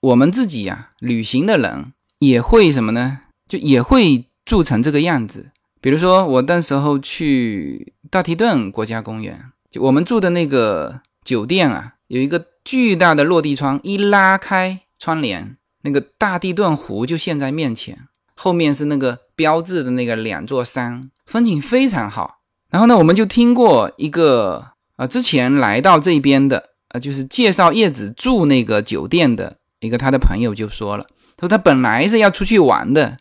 [0.00, 3.18] 我们自己呀，旅行的人也会什么呢？
[3.48, 5.50] 就也会住成这个样子。
[5.80, 17.96] 比如说，我那时候去大提顿国家公园，就我们住的那个酒店啊，有一个巨大的落地窗，一拉开窗帘，那个大地顿湖就现在面前，
[18.34, 22.38] 后面是那个标志的那个两座山，风景非常好。
[22.70, 33.16] 然后呢，我们就听过一个啊，之前来到这边的呃，就是介绍叶子住那个酒店的一个他的朋友就说了，他说他本来是要出去玩的，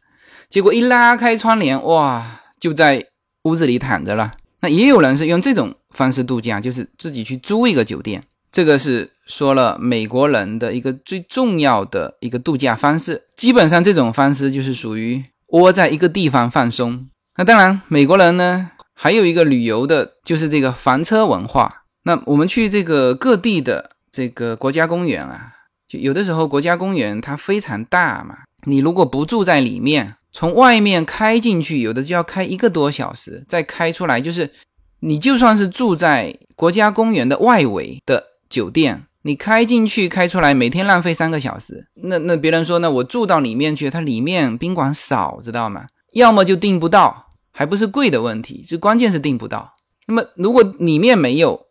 [0.49, 2.41] 结果一拉开窗帘，哇！
[2.59, 3.05] 就在
[3.43, 4.33] 屋子里躺着了。
[4.61, 8.23] 那也有人是用这种方式度假，就是自己去租一个酒店。
[8.55, 13.23] 这个是说了美国人的一个最重要的一个度假方式。
[13.35, 17.05] 基本上这种方式就是属于窝在一个地方放松。
[17.35, 21.83] 那当然，美国人呢还有一个旅游的，就是这个房车文化。
[22.03, 25.51] 那我们去这个各地的这个国家公园啊，
[25.85, 30.15] 就有的时候国家公园它非常大嘛，你如果不住在里面。
[30.31, 34.19] 从外面开进去，有的就要开一个多小时，再开出来。
[34.19, 34.51] 就是
[34.99, 41.87] 你就算是住在国家公园的外围的酒店，你开进去开出来，每天浪费三个小时。
[41.95, 42.89] 那那别人说呢？
[42.89, 45.85] 我住到里面去，它里面宾馆少，知道吗？
[46.13, 49.73] 要么就订不到，还不是贵的问题，就关键是订不到。
[50.07, 51.65] 那么如果里面没有，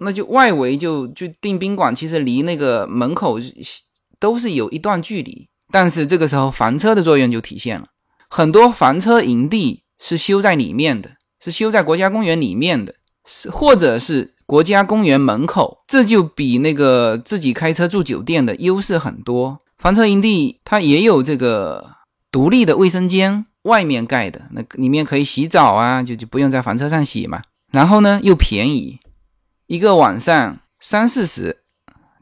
[0.00, 3.38] 那就外围就就订宾馆，其实离那个门口
[4.18, 5.48] 都是有一段距离。
[5.72, 7.86] 但是这个时候房车的作用就体现了。
[8.28, 11.10] 很多房车营地是修在里面的，
[11.42, 19.56] 是修在国家公园里面的，是或者是国家公园门口，这就比那个自己开车住酒店的优势很多。
[19.78, 21.88] 房车营地它也有这个
[22.32, 27.40] 独立的卫生间，外面盖的，那里面可以洗澡啊，就就不用在房车上洗嘛。
[27.70, 28.98] 然后呢，又便宜，
[29.68, 31.58] 一个晚上三四十，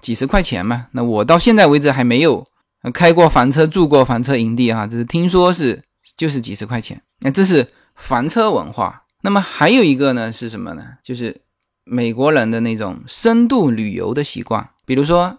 [0.03, 0.88] 几十块钱嘛。
[0.93, 2.45] 那我到现在为止还没有
[2.93, 5.83] 开过房车，住过房车营地哈，只是听说是
[6.14, 7.01] 就是几十块钱。
[7.21, 9.05] 那这是房车文化。
[9.23, 10.85] 那么还有一个呢是什么呢？
[11.03, 11.41] 就是
[11.88, 15.38] 美国人的那种深度旅游的习惯，比如说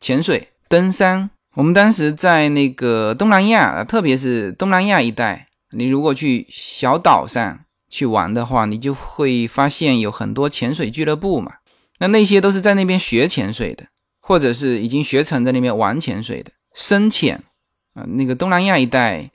[0.00, 1.30] 潜水、登山。
[1.54, 11.54] 我们当时在那个东南亚，特别是东南亚一带，你如果去小岛上去玩的话，你就会发现有很多潜水俱乐部嘛。
[11.98, 13.86] 那那些都是在那边学潜水的，
[14.20, 17.42] 或者是已经学成在那边玩潜水的深潜
[17.94, 18.04] 啊。
[18.04, 19.28] 那个东南亚一带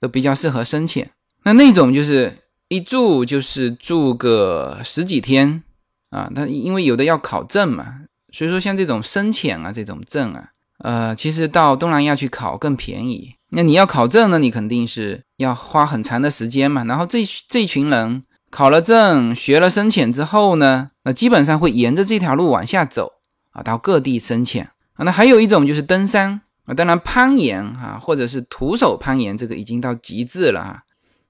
[0.00, 1.10] 都比较适合深潜。
[1.42, 5.64] 那那种就是一住就是住个十几天
[6.10, 6.28] 啊。
[6.32, 7.86] 那因为有的要考证嘛，
[8.32, 10.48] 所以说像这种深潜啊这种证啊。
[10.78, 13.34] 呃，其实到东南亚去考更便宜。
[13.50, 16.84] 那你要考证呢，你肯定是要花很长的时间嘛。
[16.84, 23.10] 然后这这群人考了证，学了深潜之后呢，那基本上会沿着这条路往下走
[23.50, 25.04] 啊，到各地深潜啊。
[25.04, 30.82] 那还有一种就是登山啊，当然攀岩啊，或者是徒手攀岩，这个已经到极致了啊。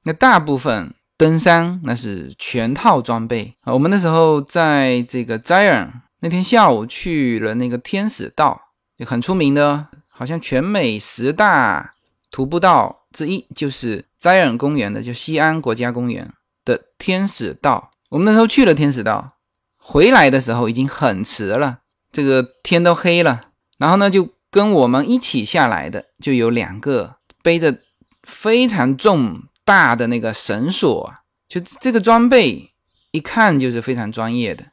[0.04, 3.74] 那大部分登山那是全套装备啊。
[3.74, 8.62] 我们那时候在这个 Zion 那天下午去了那个天使道。
[8.98, 11.94] 就很出名的，好像全美十大
[12.32, 16.32] 徒步道之一，就是斋尔公园的，就西安国家公园
[16.64, 17.92] 的天使道。
[18.08, 19.34] 我们那时候去了天使道，
[19.76, 21.78] 回来的时候已经很迟了，
[22.10, 23.42] 这个天都黑了。
[23.78, 27.78] 然后呢，就跟我们一起下来的就有两个背着
[28.24, 31.12] 非常重大的那个绳索，
[31.48, 32.72] 就这个装备
[33.10, 34.64] 一看就是非常专业的。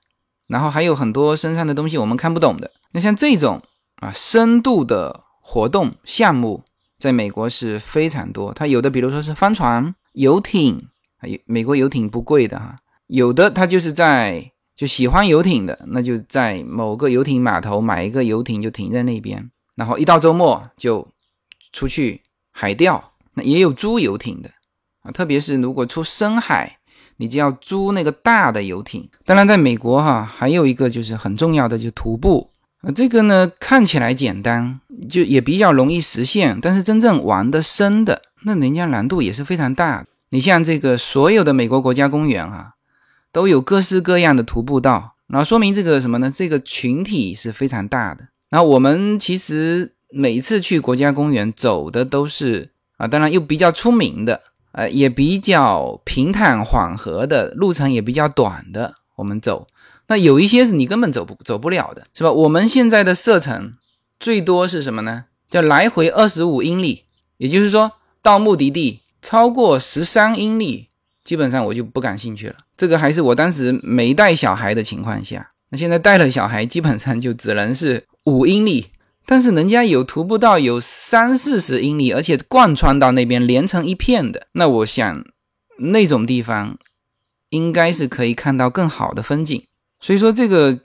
[0.47, 2.71] 然后还有很多身上的东西我们看不懂的。
[2.93, 3.61] 那像这种。
[4.01, 6.65] 啊，深度的活动项目
[6.99, 8.53] 在美国是非常多。
[8.53, 10.89] 它有的，比如说是帆船、游艇，
[11.21, 12.75] 有美国游艇不贵的哈。
[13.07, 21.07] 有的他就是在就喜欢游艇的，那就在某个游艇码头买一个游艇就停在那边，然后一到周末就
[21.71, 23.13] 出去海钓。
[23.35, 24.51] 那也有租游艇的
[25.05, 26.77] 啊，特别是如果出深海，
[27.17, 29.07] 你就要租那个大的游艇。
[29.23, 32.49] 当然，在美国哈，还有一个就是很重要的，就徒步。
[32.81, 40.05] 啊这个呢看起来简单，就也比较容易实现，但是真正玩的深的，那人家难度也是非常大。
[40.29, 42.73] 你像这个所有的美国国家公园啊，
[43.31, 46.31] 都有各式各样的徒步道，然后说明这个什么呢？
[46.33, 48.27] 这个群体是非常大的。
[48.49, 54.39] 然后我们其实每次去国家公园走的都是啊，当然又比较出名的，
[54.75, 59.65] 呃，也比较平坦缓和的路程也比较短的，我们走。
[60.07, 62.31] 那有一些是你根本走不走不了的，是吧？
[62.31, 63.75] 我们现在的射程
[64.19, 65.25] 最多是什么呢？
[65.49, 67.05] 叫来回二十五英里，
[67.37, 70.89] 也就是说到目的地超过十三英里，
[71.23, 72.55] 基本上我就不感兴趣了。
[72.75, 78.87] 这个还是我当时没带小孩的情况下，那现在带了小孩，基本上就只能是五英里。
[79.25, 85.25] 但是人家有徒步道有三四十英里，而且贯穿到那边连成一片的，那我想
[85.79, 86.77] 那种地方
[87.49, 89.63] 应该是可以看到更好的风景。
[89.99, 90.79] 所以说这个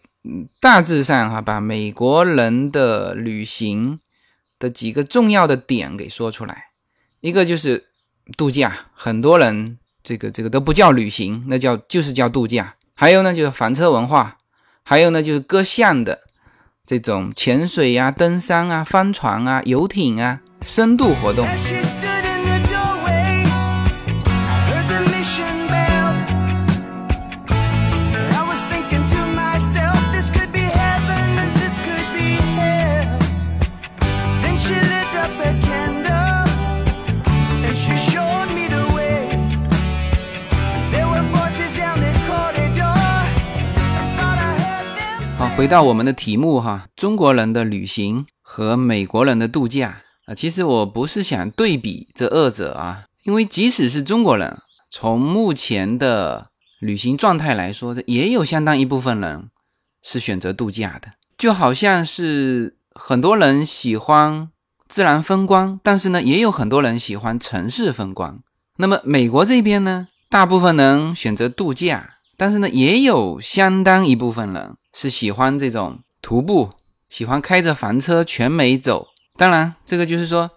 [0.61, 3.99] 大致上哈，把美国人的旅行
[4.59, 6.65] 的几个重要的点给说出来。
[7.21, 7.87] 一个就是
[8.37, 12.77] 度假，很多人这个这个都不叫旅行，那叫就是叫度假。
[12.95, 14.39] 还有呢就是房车文化，
[14.83, 16.21] 还有呢就是各项的
[16.91, 21.47] 这种潜水呀、登山啊、帆船啊、游艇啊、深度活动。
[45.61, 54.59] 回到我们的题目哈，中国人的旅行和美国人的度假啊，其实我不是想对比这二者啊，因为即使是中国人，
[54.91, 56.49] 从目前的
[56.79, 59.51] 旅行状态来说，也有相当一部分人
[60.03, 64.49] 是选择度假的，就好像是很多人喜欢
[64.89, 68.41] 自然风光，但是呢，也有很多人喜欢城市风光。
[68.79, 74.77] 那么美国这边呢，大部分人选择度假，但是呢，也有相当一部分人。
[74.93, 76.71] 是喜欢这种徒步，
[77.09, 79.09] 喜欢开着房车全美走。
[79.37, 80.51] 当然，这个就是说，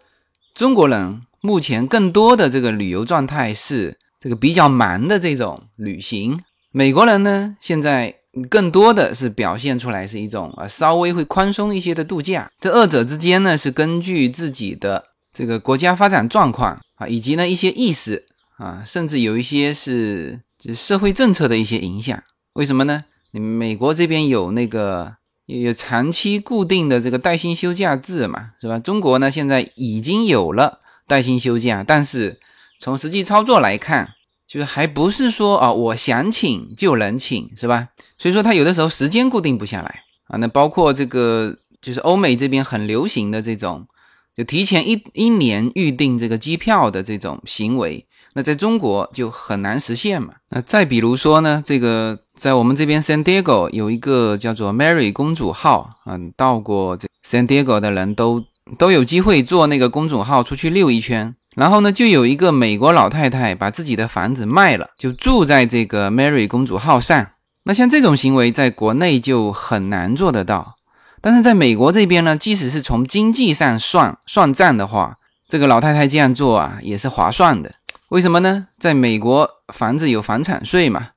[0.54, 6.40] 中国人目前更多的这个旅游状态是这个比较忙的这种旅行。
[6.72, 8.16] 美国人呢，现在
[8.50, 12.52] 更多的是表现出来是一种啊稍微会宽松一些的度假。
[12.60, 18.26] 这二者之间呢，是根据自己的这个国家发展状况啊，以及呢一些意识
[18.58, 22.22] 啊，甚至有一些是就社会政策的一些影响。
[22.54, 23.06] 为什么呢？
[23.40, 25.16] 美国这边有那个
[25.46, 28.80] 有长期固定的这个带薪休假制嘛，是吧？
[28.80, 32.40] 中国呢现在已经有了带薪休假，但是
[32.80, 34.14] 从实际操作来看。
[34.46, 37.88] 就是还不是说啊，我想请就能请，是吧？
[38.20, 40.38] 所以说他有的时候时间固定不下来啊。
[40.38, 43.88] 那包括这个，就是欧美这边很流行的这种，
[44.36, 48.06] 就提前一一年预定这个机票的这种行为，
[48.36, 50.34] 那在中国就很难实现嘛。
[50.50, 58.44] 那再比如说呢，这个在我们这边 San Diego 有一个叫做 Mary 公主号啊，到过这 San Diego 的人都
[58.78, 61.36] 都有机会坐那个公主号出去溜一圈。
[61.56, 67.28] 然后呢，就有一个美国老太太把自己的房子卖了，就住在这个 Mary 公主号上。
[67.66, 70.76] 那像这种行为，在国内就很难做得到。
[71.22, 75.18] 但是在美国这边呢，即使是从经济上算算账的话，
[75.48, 77.72] 这个老太太这样做啊，也是划算的。
[78.14, 78.68] 为什么呢？
[78.78, 81.08] 在美国，房子有房产税嘛，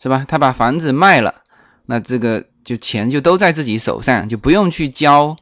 [0.00, 0.24] 是吧？
[0.28, 1.34] 他把房子卖了，
[1.86, 5.36] 那这个就钱就都在自己手上，就不用去交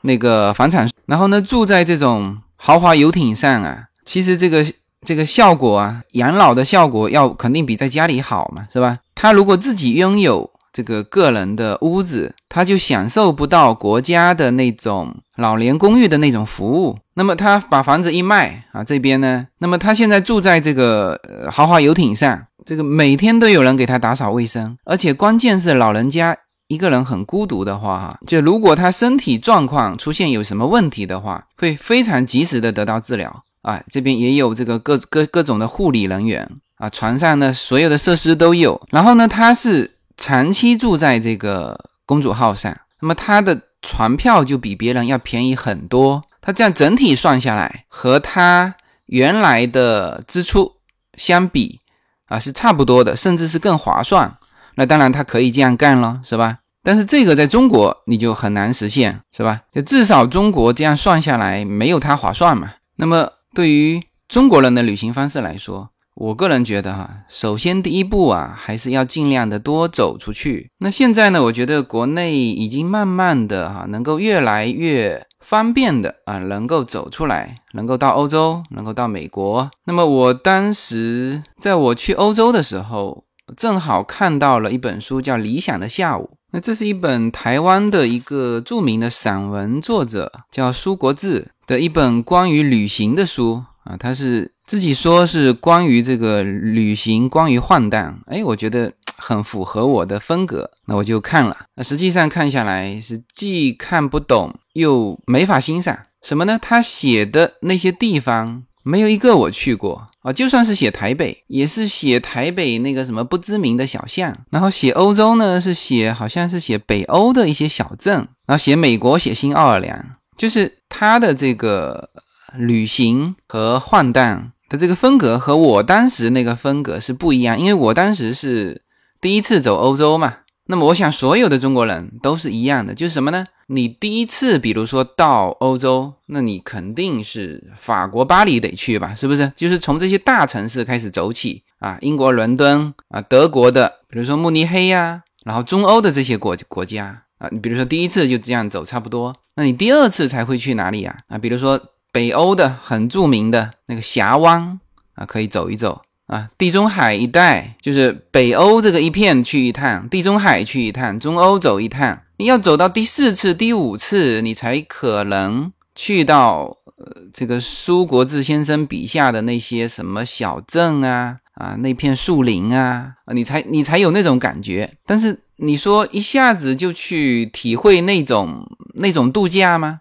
[0.00, 0.92] 那个房产税。
[1.06, 3.84] 然后呢，住在这种豪华游艇上啊。
[4.04, 4.66] 其实这个
[5.02, 8.98] 这个效果啊，养老的效果要肯定比在家里好嘛，是吧？
[9.14, 16.98] 他如果自己拥有这个个人的屋子，他就享受不到国家的那种老年公寓的那种服务。
[17.14, 21.18] 那么他把房子一卖啊，这边呢，那么他现在住在这个
[21.50, 26.36] 豪华游艇上，这个每天都有人给他打扫卫生，而且关键是老人家
[26.68, 33.44] 一个人很孤独的话，哈，就如果他身体状况出现有什么问题的话，会非常及时的得到治疗。
[33.62, 38.80] 啊，这边也有这个各各各种的护理人员啊，船上呢所有的设施都有。
[38.90, 46.22] 然后呢，他是长期住在这个公主号上，那么他的船票就比别人要便宜很多。
[46.40, 48.74] 他这样整体算下来，和他
[49.06, 50.72] 原来的支出
[51.14, 51.80] 相比
[52.28, 54.36] 啊，是差不多的，甚至是更划算。
[54.76, 56.58] 那当然他可以这样干了，是吧？
[56.82, 59.62] 但是这个在中国你就很难实现，是吧？
[59.72, 62.72] 就至少中国这样算下来没有他划算嘛。
[62.96, 63.32] 那么。
[63.54, 70.70] 对于中国人的旅行方式来说，我个人觉得哈，首先第一步啊，还是要尽量的多走出去。
[70.78, 79.70] 那现在呢，我觉得国内已经慢慢的哈，能够越来越方便的啊，能够走出来，能够到欧洲，能够到美国。
[79.84, 86.30] 那么我当时在我去欧洲的时候，正好看到了一本书，叫《理想的下午》。
[86.52, 91.50] 那这是一本台湾的一个著名的散文作者，叫苏国志。
[91.66, 101.56] 的一本关于旅行的书啊，他是自己说是关于这个旅行，关于换荡，哎，我觉得很符合我的风格，那我就看了。
[101.76, 105.96] 那实际上看下来是既看不懂又没法欣赏。
[106.22, 106.58] 什么呢？
[106.60, 114.36] 他写的那些地方没有一个我去过啊，就算是写台北，也是写台北那个什么不知名的小巷。
[114.50, 118.16] 然后写欧洲呢，是写好像是写北欧的一些小镇。
[118.46, 120.04] 然后写美国，写新奥尔良。
[120.36, 122.10] 就是他的这个
[122.56, 128.82] 旅行和换荡的这个风格和我当时那个风格是不一样，因为我当时是
[129.20, 130.38] 第一次走欧洲嘛。
[130.68, 133.46] 那么我想所有的中国人都是一样的，就是什么呢？
[133.68, 139.52] 你第一次，比如说到欧洲，那你肯定是法国巴黎得去吧，是不是？
[139.54, 147.22] 就是从这些大城市开始走起啊，英国伦敦啊，德国的，比如说慕尼黑呀，然后中欧的这些国国家。
[147.38, 151.18] 啊，你比如说第一次就这样走差不多，那你第二次才会去哪里呀？
[151.28, 151.78] 啊，比如说
[152.16, 154.80] 北欧的很著名的那个峡湾
[155.16, 156.48] 啊，可以走一走啊。
[156.56, 162.18] 地中海一带就是北欧这个一片去一趟，地中海去一趟，中欧走一趟。
[162.38, 167.04] 你要走到第四次、第五次，你才可能去到呃
[167.34, 174.90] 这个苏国志先生笔下的那些什么小镇啊啊那片树林啊，你才你才有那种感觉。
[175.04, 175.38] 但是。
[175.58, 180.00] 你说一下子就去体会那种那种度假吗？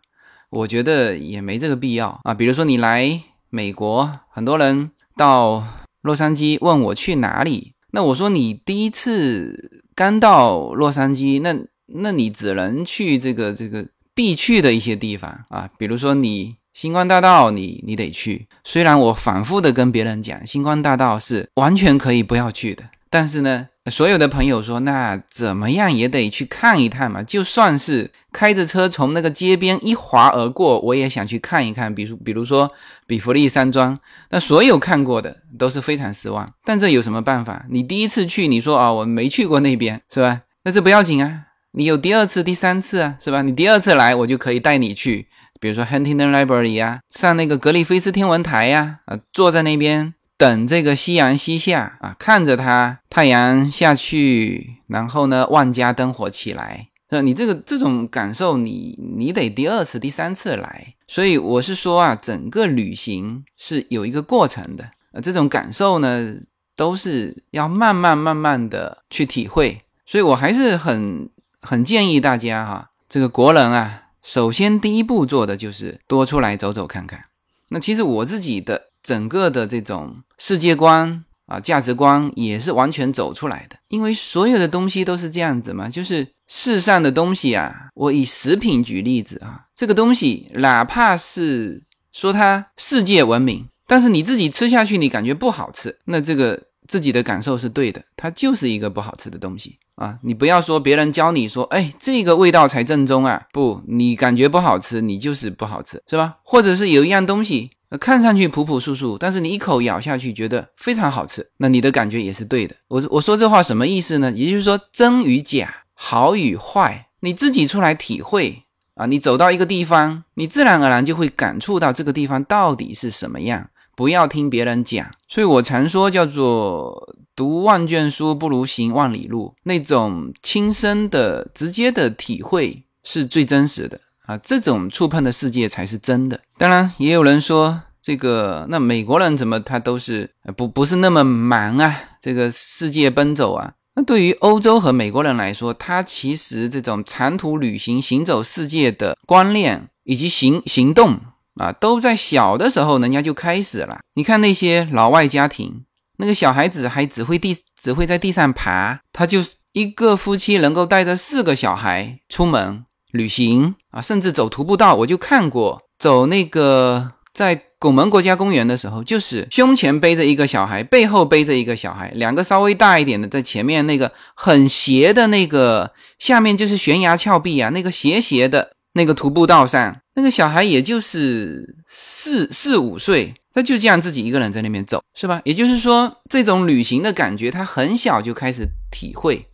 [0.50, 2.34] 我觉得也没这个必要啊。
[2.34, 5.64] 比如说你来美国，很多人到
[6.02, 11.56] 洛杉矶问我去哪里，那我说你第一次刚到洛杉矶，那
[11.88, 15.70] 那你只能去这个这个必去的一些地方啊。
[15.78, 18.48] 比如说你星光大道，你你得去。
[18.64, 23.70] 虽然我反复的跟别人讲，星光大道是完全可以不要去的，但是呢。
[23.92, 27.22] 所有的朋友说，那怎么样也得去看一看嘛。
[27.22, 31.94] 就算是开着车从那个街边一划而过，我也想去看一看。
[31.94, 32.72] 比如，比如说
[33.06, 33.98] 比弗利山庄，
[34.32, 36.52] 那所有看过的都是非常失望。
[36.64, 37.66] 但这有什么办法？
[37.70, 40.42] 你第一次去，你说啊，我没去过那边，是吧？
[40.64, 43.44] 那这不要紧啊，你有第二次、第三次啊，是吧？
[43.44, 45.28] 你第二次来，我就可以带你去，
[45.60, 56.90] 比如说 Huntington Library 呀，上那个格里菲斯天文台呀，啊，坐在那边等这个夕阳西下啊，看着它太阳下去，然后呢，万家灯火起来。
[57.10, 60.96] 那你这个这种感受，你你得第二次、第三次来。
[61.08, 64.90] 所以我是说啊，整个旅行是有一个过程的。
[65.14, 66.34] 呃，这种感受呢，
[66.76, 69.82] 都是要慢慢慢慢的去体会。
[70.06, 71.30] 所以我还是很
[71.62, 77.24] 很建议大家哈，这个国人啊，首先第一步做的就是多出来走走看看。
[77.70, 81.24] 那其实我自己的整个的这种世界观。
[81.48, 87.72] 啊，价值观也是完全走出来的，因为所有的东西都是这样子嘛，就是世上的东西啊。
[87.94, 100.18] 我以食品举例子啊，这个东西哪怕是说它世界闻名，但是你自己吃下去你感觉不好吃，那这个自己的感受是对的，它就是一个不好吃的东西啊。
[100.24, 106.38] 你不要说别人教你说，哎，这个味道才正宗啊，不，你感觉不好吃，你就是不好吃，是吧？
[106.44, 107.72] 或者是有一样东西。
[108.00, 112.76] 看上去朴朴素素，但是你一口咬下去觉得非常好吃，那你的感觉也是对的。
[112.90, 114.30] 我我说这话什么意思呢？
[114.34, 118.64] 也就是说，真与假，好与坏，你自己出来体会
[118.96, 119.06] 啊。
[119.06, 123.70] 你走到一个地方，你自然而然就会感触到这个地方到底是什么样。
[123.96, 125.06] 不要听别人讲。
[125.28, 134.00] 所以我常说叫做读万卷书不如行万里路，那种亲身的、直接的体会是最真实的。
[134.26, 136.40] 啊，这种触碰的世界才是真的。
[136.58, 141.96] 当然，也有人说，这个那美国人怎么他都是不不是那么忙啊？
[142.20, 143.74] 这个世界奔走啊。
[143.94, 151.20] 那对于欧洲和美国人来说，他其实这种长途旅行、行走世界的观念以及行行动
[151.60, 154.00] 啊，都在小的时候人家就开始了。
[154.16, 155.84] 你看那些老外家庭，
[156.18, 162.86] 那个小孩子还只会地只会在地上爬，他就是一个夫妻能够带着四个小孩出门。
[163.12, 185.42] 旅行啊，甚至走徒步道，我就看过走那个在拱门国家公园的时候，就是胸前背着一个小孩，背后背着一个小孩，两个稍微大一点的在前面那个很斜的那个下面就是悬崖峭壁啊，那个斜斜的那个徒步道上，那个小孩也就是四四五岁，他就这样自己一个人在那边走，是吧？
[185.44, 189.46] 也就是说，这种旅行的感觉，他很小就开始体会。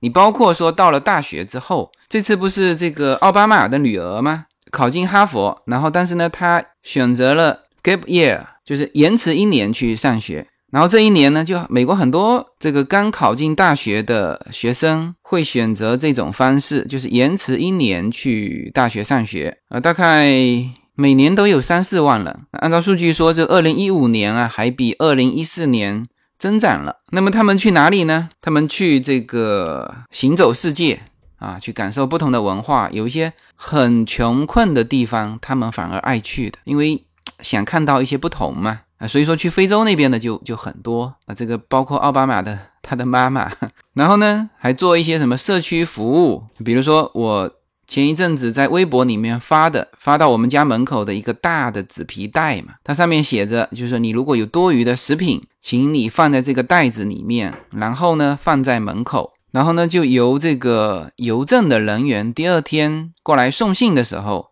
[0.00, 4.44] 你包括说到了大学之后，这次不是这个奥巴马的女儿吗？
[4.70, 10.46] 考进哈佛，然后但是呢，她选择了 gap year，就是延迟一年去上学。
[10.70, 19.58] 然后这一年呢，就美国很多这个刚考进大学的学生会选择这种方式，就是延迟一年去大学上学。
[19.68, 20.30] 啊，大概
[20.94, 22.40] 每年都有三四万人。
[22.52, 26.06] 按照数据说，这二零一五年啊，还比二零一四年。
[26.38, 28.30] 增长了，那么他们去哪里呢？
[28.40, 30.98] 他们去这个行走世界
[31.36, 32.88] 啊，去感受不同的文化。
[32.92, 37.04] 有一些很穷困的地方，他们反而爱去的，因为
[37.40, 39.08] 想看到一些不同嘛啊。
[39.08, 41.34] 所以说去非洲那边的就就很多啊。
[41.34, 43.50] 这个包括奥巴马的他的妈妈，
[43.94, 47.50] 然后呢还做一些什么社区服务，比如说我。
[47.90, 64.49] 前一阵子在微博里面发的，发到我们家门口的一个大的纸皮袋嘛，它上面写着，就是你如果有多余的食品，请你放在这个袋子里面，然后呢放在门口，然后呢就由这个邮政的人员第二天过来送信的时候，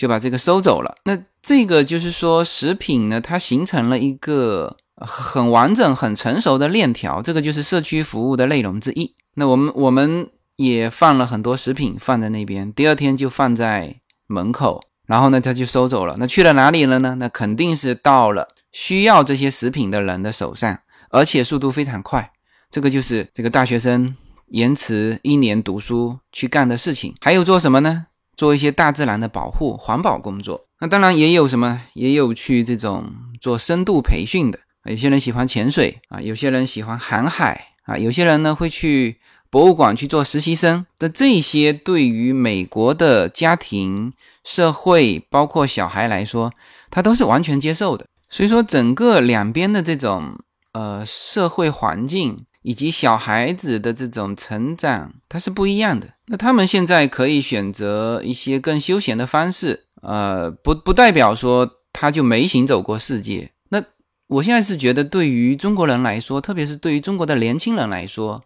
[0.00, 0.94] 就把这个收走了。
[1.04, 9.14] 那这个就是说食品呢，它形成了一个很完整、很成熟的链条，这个就是社区服务的内容之一。
[9.34, 10.30] 那我们我们。
[10.60, 13.96] 也放了很多食品放在那边，第二天就放在
[14.26, 16.14] 门口，然后呢他就收走了。
[16.18, 17.14] 那去了哪里了呢？
[17.18, 20.78] 那肯定是到了需要这些食品的人的手上，
[21.08, 22.30] 而且速度非常快。
[22.70, 24.14] 这个就是这个大学生
[24.48, 27.14] 延迟一年读书去干的事情。
[27.22, 28.08] 还有做什么呢？
[28.40, 30.64] 做一些大自然的保护、环保工作。
[30.80, 33.04] 那当然也有什么，也有去这种
[33.38, 34.58] 做深度培训的。
[34.84, 39.18] 有些人喜欢潜水啊，有些人喜欢航海啊，有些人呢会去。
[39.52, 44.12] 博物馆去做实习生的这些，对于美国的家庭、
[44.44, 46.52] 社会，包括小孩来说，
[46.88, 48.06] 他都是完全接受的。
[48.28, 50.38] 所以说，整个两边的这种
[50.70, 56.14] 呃社会环境以及小孩子的这种成长，它是不一样的。
[56.26, 63.50] 那他们现在可以选择一些更休闲的方式，呃，不不代表说他就没行走过世界。
[63.70, 63.82] 那
[64.28, 68.42] 我现在是觉得，对于中国人来说，特别是对于中国的年轻人来说，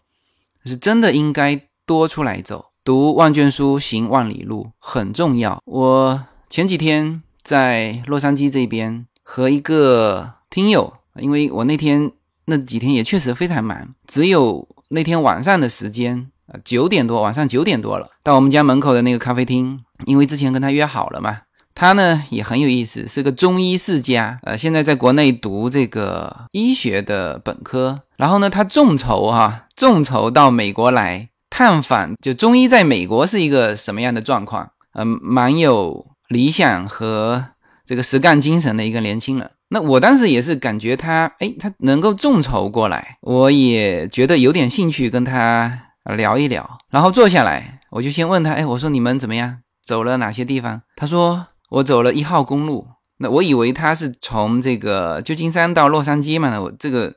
[0.64, 5.60] 是真的应该多出来走，读万卷书，行万里路，很重要。
[5.66, 12.10] 我前几天在洛杉矶这边和一个听友，因为我那天
[12.46, 21.40] 那几天也确实非常忙，只有那天晚上的时间啊，九点多，晚上九点多了，到我们家门口的那个咖啡厅，因为之前跟他约好了嘛。
[21.76, 28.00] 他呢也很有意思，是个中医世家，呃，现在在国内读这个医学的本科。
[28.16, 34.70] 然后呢，他众筹哈，众筹到美国来探访，就中医在美国是一个什么样的状况？
[34.92, 37.44] 嗯，蛮有理想和
[37.84, 39.50] 这个实干精神的一个年轻人。
[39.68, 45.72] 那我当时也是感觉他，哎，他能够众筹过来，我也觉得有点兴趣跟他
[46.16, 46.78] 聊一聊。
[46.90, 49.58] 然后坐下来，我就先问他，哎，我说你们怎么样？
[49.84, 50.82] 走了哪些地方？
[50.96, 51.46] 他说。
[51.70, 52.86] 我走了一号公路，
[53.18, 57.12] 那我以为他是从这个旧金山到洛杉矶嘛，我这个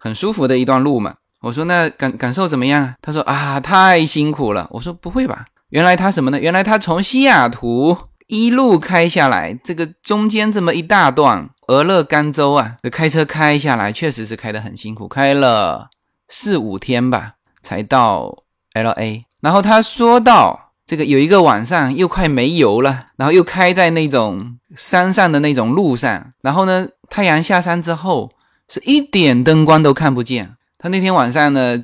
[0.00, 1.14] 很舒服的一段路嘛。
[1.42, 2.92] 我说那感感受怎么样？
[3.02, 4.66] 他说啊，太辛苦了。
[4.72, 5.44] 我说不会吧？
[5.68, 6.40] 原来他什么呢？
[6.40, 7.96] 原来他从西雅图
[8.30, 15.90] 一路开下来，这个中间这么一大段俄勒冈州啊，这开车开下来确实是开得很辛苦，开了
[16.28, 19.26] 四五天吧才到 L A。
[19.42, 20.68] 然后他说到。
[20.86, 28.28] 这个有一个晚上又快没油了，然后又开在那种山上的那种路上，然后呢，太阳下山之后
[28.68, 30.52] 是一点灯光都看不见。
[30.78, 31.80] 他那天晚上呢，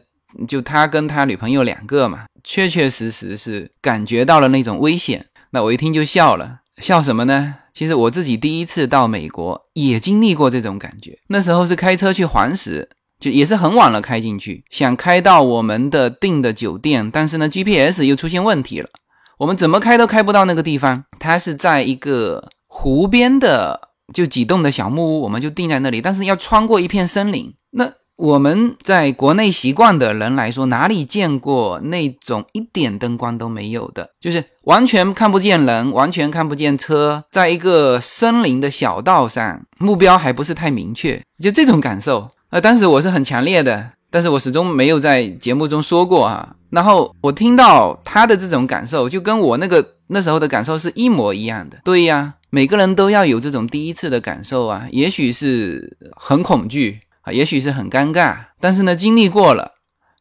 [0.49, 5.25] 就他跟他女朋友两个嘛，确确实实是感觉到了那种危险。
[5.57, 7.55] 那我一听就笑了，笑什么呢？
[7.73, 12.91] 其实我自己第一次到美国也经历过这种感觉，那时候是开车去黄石。
[13.19, 18.91] 就也是很晚了开进去，想开到我们的订的酒店，但是呢 GPS 又出现问题了，
[19.39, 21.03] 我们怎么开都开不到那个地方。
[21.19, 23.81] 它是在一个湖边的，
[24.13, 27.55] 就几栋的小木屋，我们就定在那里，但是要穿过一片森林。
[27.71, 42.31] 那我们在国内习惯的人来说，哪里见过那种一点灯光都没有的，就是完全看不见人，完全看不见车，在一个森林的小道上，目标还不是太明确，就这种感受。
[42.49, 46.57] 呃，当时我是很强烈的，但是我始终没有在节目中说过哈。
[46.71, 51.79] 然后我听到他的这种感受，就跟我那个那时候的感受是一模一样的。
[51.85, 59.73] 对呀，每个人都要有这种第一次的感受啊，也许是很恐惧啊，也许是很尴尬，但是呢，经历过了，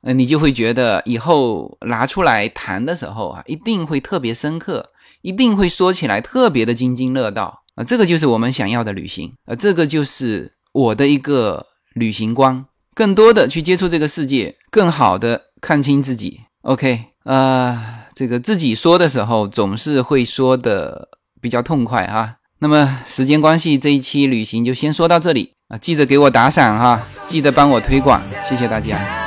[0.02, 4.90] 呃，你就会觉得以后拿出来谈的时候啊，一定会特别深刻，
[5.22, 7.84] 一定会说起来特别的津津乐道啊。
[7.84, 11.66] 这个就是我们想要的旅行啊，这个就是我的一个。
[11.96, 16.42] 旅行观，更多的去接触这个世界，更好的看清自己。
[16.64, 21.08] OK，呃，这个自己说的时候总是会说的
[21.40, 22.36] 比较痛快哈。
[22.60, 29.25] 那么时间关系，这一期旅行就先说到这里啊，记得给我打赏哈，记得帮我推广，谢谢大家。